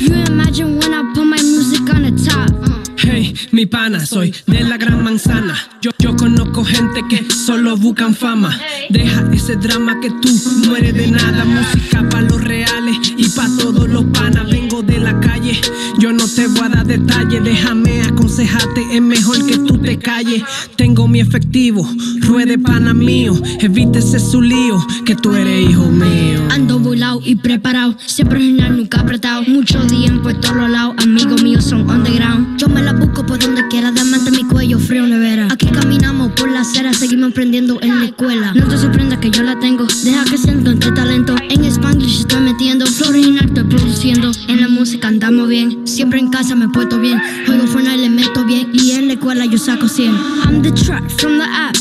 [0.00, 2.50] You imagine when I put my music on the top.
[2.98, 5.69] Hey, mi pana, soy de la gran manzana.
[5.82, 8.54] Yo, conozco gente que solo buscan fama.
[8.90, 10.28] Deja ese drama que tú
[10.66, 11.46] no eres de nada.
[11.46, 14.50] Música para los reales y para todos los panas.
[14.50, 15.58] Vengo de la calle,
[15.98, 17.42] yo no te voy a dar detalles.
[17.42, 20.42] Déjame aconsejarte, es mejor que tú te calles.
[20.76, 21.88] Tengo mi efectivo,
[22.20, 23.40] ruede pana mío.
[23.60, 26.40] Evítese su lío, que tú eres hijo mío.
[26.50, 29.42] Ando volado y preparado, siempre original, nunca apretado.
[29.42, 32.58] Mucho tiempo por todos los lados, amigos míos son underground.
[32.58, 35.48] Yo me la busco por donde quiera, diamante en mi cuello, frío nevera.
[35.50, 38.52] Aquí caminamos por la acera, seguimos aprendiendo en la escuela.
[38.54, 41.34] No te sorprendas que yo la tengo, deja que siento entre talento.
[41.48, 44.30] En Spanglish estoy metiendo, flow original estoy produciendo.
[44.48, 47.20] En la música andamos bien, siempre en casa me puesto bien.
[47.46, 50.48] Juego Fortnite le meto bien y en la escuela yo saco 100.
[50.48, 51.76] I'm the track from the app.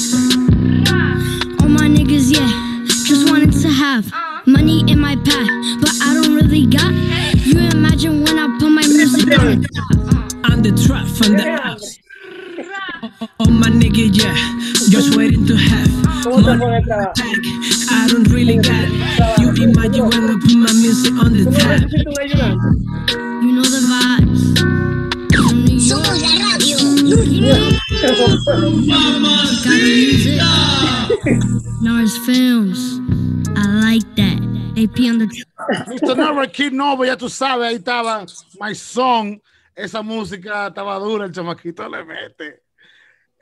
[1.60, 2.49] All my niggas, yeah,
[2.86, 4.06] just wanted to have
[4.45, 5.49] money in my pack,
[5.82, 6.94] but I don't really got.
[7.45, 9.66] You imagine when I put my music on.
[10.44, 11.80] I'm the trap from the app.
[13.40, 14.38] Oh my nigga, yeah,
[14.90, 15.90] just waiting to have
[16.26, 17.18] money in my pack.
[17.90, 18.86] I don't really got.
[19.40, 23.28] You imagine when I put my music on the tab.
[31.81, 32.99] Nars Films.
[33.57, 34.39] I like that.
[34.77, 35.27] AP on the
[35.99, 36.15] Mr.
[36.15, 38.26] Never Kid Novo, ya tú sabes, ahí estaba
[38.61, 39.41] My Song.
[39.76, 42.61] Esa música estaba dura, el chamaquito le mete.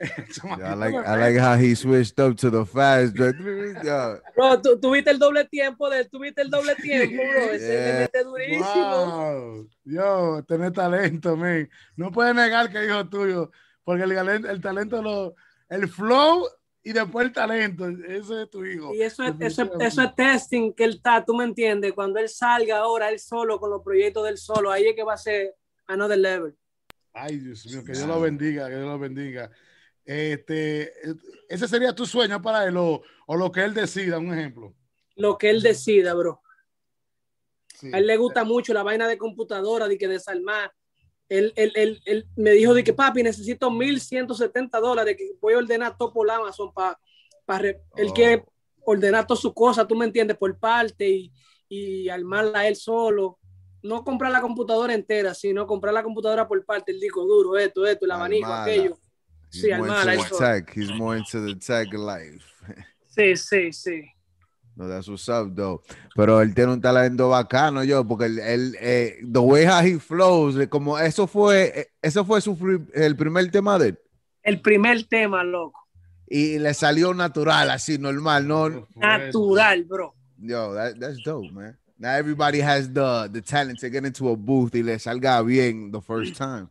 [0.00, 3.14] I like I like how he switched up to the fast.
[3.14, 7.42] Bro, tú tuviste el doble tiempo de él, tuviste el doble tiempo, bro.
[7.52, 7.98] Ese Yeah.
[8.00, 9.06] mete durísimo.
[9.06, 9.68] Wow.
[9.84, 11.68] Yo, tener talento, man.
[11.96, 13.50] No puedes negar que es hijo tuyo,
[13.88, 15.34] porque el, talento- el talento, lo,
[15.70, 16.46] el flow
[16.82, 18.94] y después el talento, ese es tu hijo.
[18.94, 21.94] Y eso es, eso, es, eso es testing que él está, tú me entiendes.
[21.94, 25.14] Cuando él salga ahora, él solo, con los proyectos del solo, ahí es que va
[25.14, 25.54] a ser
[25.86, 26.54] another level.
[27.14, 29.50] Ay, Dios mío, que Dios lo bendiga, que Dios lo bendiga.
[30.04, 30.92] Este,
[31.48, 34.74] ese sería tu sueño para él, o, o lo que él decida, un ejemplo.
[35.16, 36.42] Lo que él decida, bro.
[37.74, 37.90] Sí.
[37.90, 40.74] A él le gusta mucho la vaina de computadora, de que desarmar.
[41.28, 45.58] Él, él, él, él me dijo de que papi necesito 1170 dólares que voy a
[45.58, 46.98] ordenar todo por Amazon para
[47.68, 47.76] él
[48.10, 48.14] Oh.
[48.14, 48.44] quiere
[48.84, 51.32] ordenar todas sus cosas, tú me entiendes, por parte y,
[51.68, 53.38] y armarla él solo.
[53.82, 57.86] No comprar la computadora entera, sino comprar la computadora por parte, el disco duro, esto,
[57.86, 58.64] esto, el abanico, Armarla.
[58.72, 58.98] aquello.
[59.52, 60.38] He's Sí, armarla él solo.
[60.40, 60.76] tech.
[60.76, 62.44] He's more into the tech life.
[63.08, 64.02] Sí, sí, sí.
[64.78, 65.82] No, that's what's up, though.
[66.14, 69.98] Pero él tiene un talento bacano, yo, porque él, él, eh, the way how he
[69.98, 72.56] flows, eh, como eso fue, eh, eso fue su,
[72.94, 73.98] el primer tema de él.
[74.44, 75.88] El primer tema, loco.
[76.28, 78.86] Y le salió natural, así, normal, no.
[78.94, 80.14] Natural, bro.
[80.36, 81.76] Yo, that, that's dope, man.
[81.98, 85.90] Not everybody has the, the talent to get into a booth y le salga bien
[85.90, 86.68] the first time.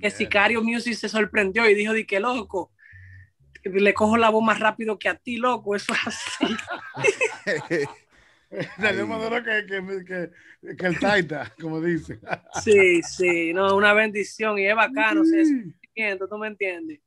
[0.00, 2.72] Que Sicario Music se sorprendió y dijo, di que loco,
[3.64, 6.56] le cojo la voz más rápido que a ti, loco, eso es así.
[8.80, 12.18] Salió más duro que, que, que, que el Taita, como dice.
[12.64, 17.00] Sí, sí, no, una bendición y es bacano, ese sentimiento, ¿tú me entiendes?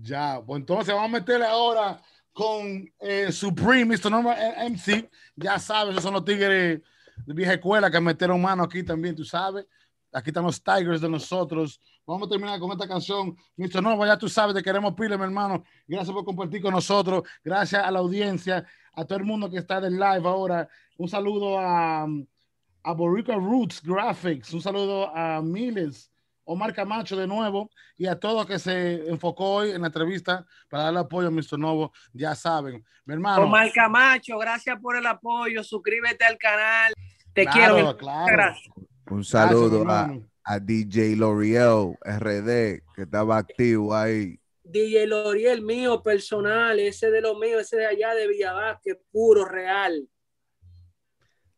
[0.00, 2.00] Ya, pues entonces vamos a meterle ahora
[2.32, 4.10] con eh, Supreme, Mr.
[4.10, 4.36] Normal
[4.72, 5.08] MC.
[5.36, 6.80] Ya sabes, esos son los tigres
[7.24, 9.66] de vieja escuela que metieron mano aquí también, tú sabes.
[10.14, 11.80] Aquí están los Tigers de nosotros.
[12.06, 13.36] Vamos a terminar con esta canción.
[13.56, 13.82] Mr.
[13.82, 15.64] Nova, ya tú sabes, te queremos pile, mi hermano.
[15.88, 17.24] Gracias por compartir con nosotros.
[17.42, 18.64] Gracias a la audiencia,
[18.94, 20.68] a todo el mundo que está del live ahora.
[20.98, 24.52] Un saludo a, a Borica Roots Graphics.
[24.54, 26.12] Un saludo a Miles,
[26.44, 30.84] Omar Camacho de nuevo y a todos que se enfocó hoy en la entrevista para
[30.84, 31.58] darle apoyo a Mr.
[31.58, 31.92] Novo.
[32.12, 33.44] Ya saben, mi hermano.
[33.46, 36.92] Omar Camacho, gracias por el apoyo, suscríbete al canal.
[37.32, 37.96] Te Claro, quiero.
[37.96, 38.26] claro.
[38.28, 38.72] Gracias.
[39.10, 44.38] Un saludo a, a DJ L'Oreal RD, que estaba activo ahí.
[44.64, 50.08] DJ Loriel mío personal, ese de lo mío, ese de allá de Villavasque, puro, real.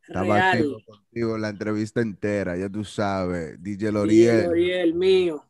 [0.02, 0.56] Estaba Real.
[0.56, 3.62] activo contigo en la entrevista entera, ya tú sabes.
[3.62, 4.44] DJ DJ L'Oreal.
[4.47, 5.44] Loriel mío.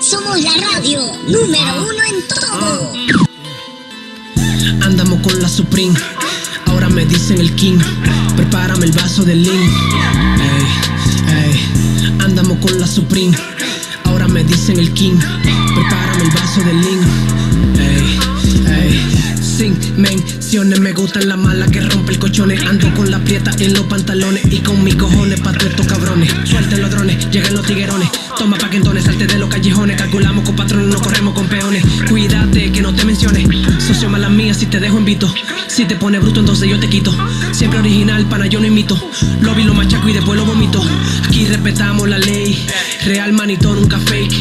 [0.00, 3.25] Somos la radio número uno en todo.
[4.82, 5.94] Andamos con la Supreme,
[6.66, 7.78] ahora me dicen el King.
[8.36, 9.56] Prepárame el vaso de Lean.
[9.56, 10.66] Ey,
[11.28, 12.14] ey.
[12.20, 13.36] Andamos con la Supreme,
[14.04, 15.16] ahora me dicen el King.
[15.74, 17.00] Prepárame el vaso de Lean.
[17.78, 18.18] Ey.
[19.42, 22.62] Sin menciones, me gustan las malas que rompe el cochones.
[22.62, 26.30] Ando con la prieta en los pantalones y con mis cojones pa' estos cabrones.
[26.44, 28.08] Suelten los drones, llegan los tiguerones.
[28.38, 29.96] Toma pa' que salte de los callejones.
[29.96, 31.82] Calculamos con patrones, no corremos con peones.
[32.08, 33.46] Cuídate que no te mencione.
[33.80, 35.32] Socio mala mía, si te dejo invito.
[35.68, 37.14] Si te pone bruto, entonces yo te quito.
[37.52, 39.00] Siempre original, pana, yo no imito.
[39.40, 40.84] Lo lo machaco y después lo vomito.
[41.24, 42.66] Aquí respetamos la ley.
[43.04, 44.34] Real manito, nunca fake.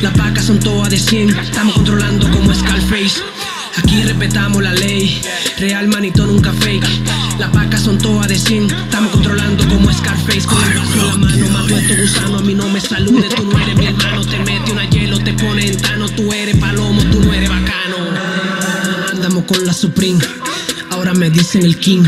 [0.00, 1.38] Las pacas son todas de 100.
[1.38, 3.20] Estamos controlando como Scarface.
[3.78, 5.20] Aquí respetamos la ley,
[5.58, 6.86] real manito nunca fake.
[7.38, 10.46] Las pacas son todas de 100, estamos controlando como Scarface.
[10.46, 13.28] Con el brazo en la mano, mato a estos gusanos, a mí no me salude,
[13.34, 14.24] tú no eres mi hermano.
[14.24, 17.96] Te mete una hielo, te pone en tano, tú eres palomo, tú no eres bacano.
[19.12, 20.20] Andamos con la Supreme,
[20.90, 22.04] ahora me dicen el King.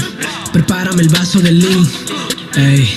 [0.52, 1.88] Prepárame el vaso de Lean.
[2.56, 2.96] Ey, ey.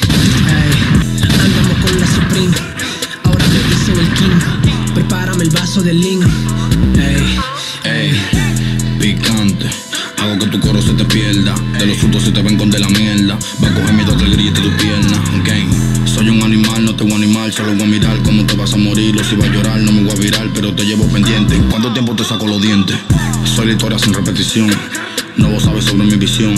[1.24, 2.56] Andamos con la Supreme,
[3.24, 4.94] ahora me dicen el King.
[4.94, 6.22] Prepárame el vaso de Lean.
[6.96, 7.27] Ey,
[10.60, 11.56] tu coro se te pierda.
[11.78, 13.38] De los frutos se te ven con de la mierda.
[13.64, 15.22] Va a coger miedo que grite tu pierna.
[15.44, 16.08] Gang.
[16.08, 17.52] Soy un animal, no te voy a animar.
[17.52, 19.20] Solo voy a mirar cómo te vas a morir.
[19.20, 21.58] O si vas a llorar, no me voy a virar, pero te llevo pendiente.
[21.70, 22.98] ¿Cuánto tiempo te saco los dientes?
[23.56, 24.70] Soy la historia sin repetición.
[25.38, 26.56] No vos sabes sobre mi visión.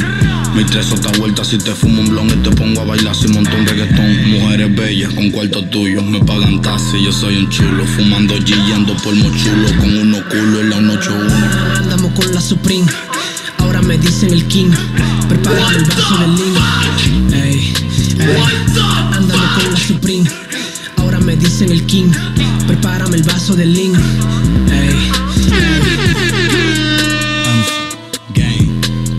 [0.55, 3.34] Mis tres otra vueltas si te fumo un blon y te pongo a bailar sin
[3.34, 4.31] montón reggaetón.
[4.31, 7.85] Mujeres bellas con cuartos tuyos, me pagan taxi, yo soy un chulo.
[7.85, 11.35] Fumando guillando por mochulo con uno culo en la 181.
[11.77, 12.85] Andamos con la Supreme,
[13.80, 14.72] ahora me dicen el King.
[15.27, 17.34] Prepárame el vaso de Lean.
[17.34, 17.73] Ey,
[18.19, 18.43] ey.
[19.14, 20.30] Andamos con la Supreme,
[20.97, 22.11] ahora me dicen el King.
[22.68, 23.95] Prepárame el vaso de Lean.
[24.72, 25.11] Ey,
[28.34, 28.69] Game,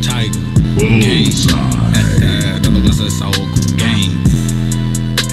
[0.03, 0.31] Tiger,
[0.77, 4.13] Game, este, dando clase de saoco, Game.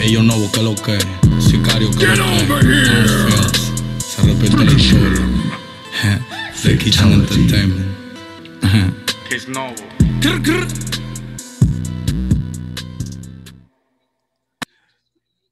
[0.01, 0.97] Ellos no buscan lo que,
[1.39, 2.25] sicario que lo
[2.59, 3.97] que.
[3.99, 5.21] Se repite la historia.
[6.63, 7.86] The Kitchen Entertainment.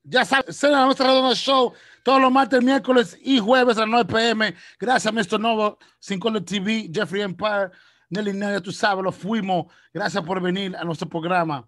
[0.04, 1.74] Ya sabes, se la nuestra Redonda Show
[2.06, 4.56] todos los martes, miércoles y jueves a las 9 pm.
[4.80, 5.40] Gracias, Mr.
[5.40, 7.72] Novo, Sin Color TV, Jeffrey Empire,
[8.12, 9.66] Nelly Nelly, tú sabes, lo fuimos.
[9.92, 11.68] Gracias por venir a nuestro programa.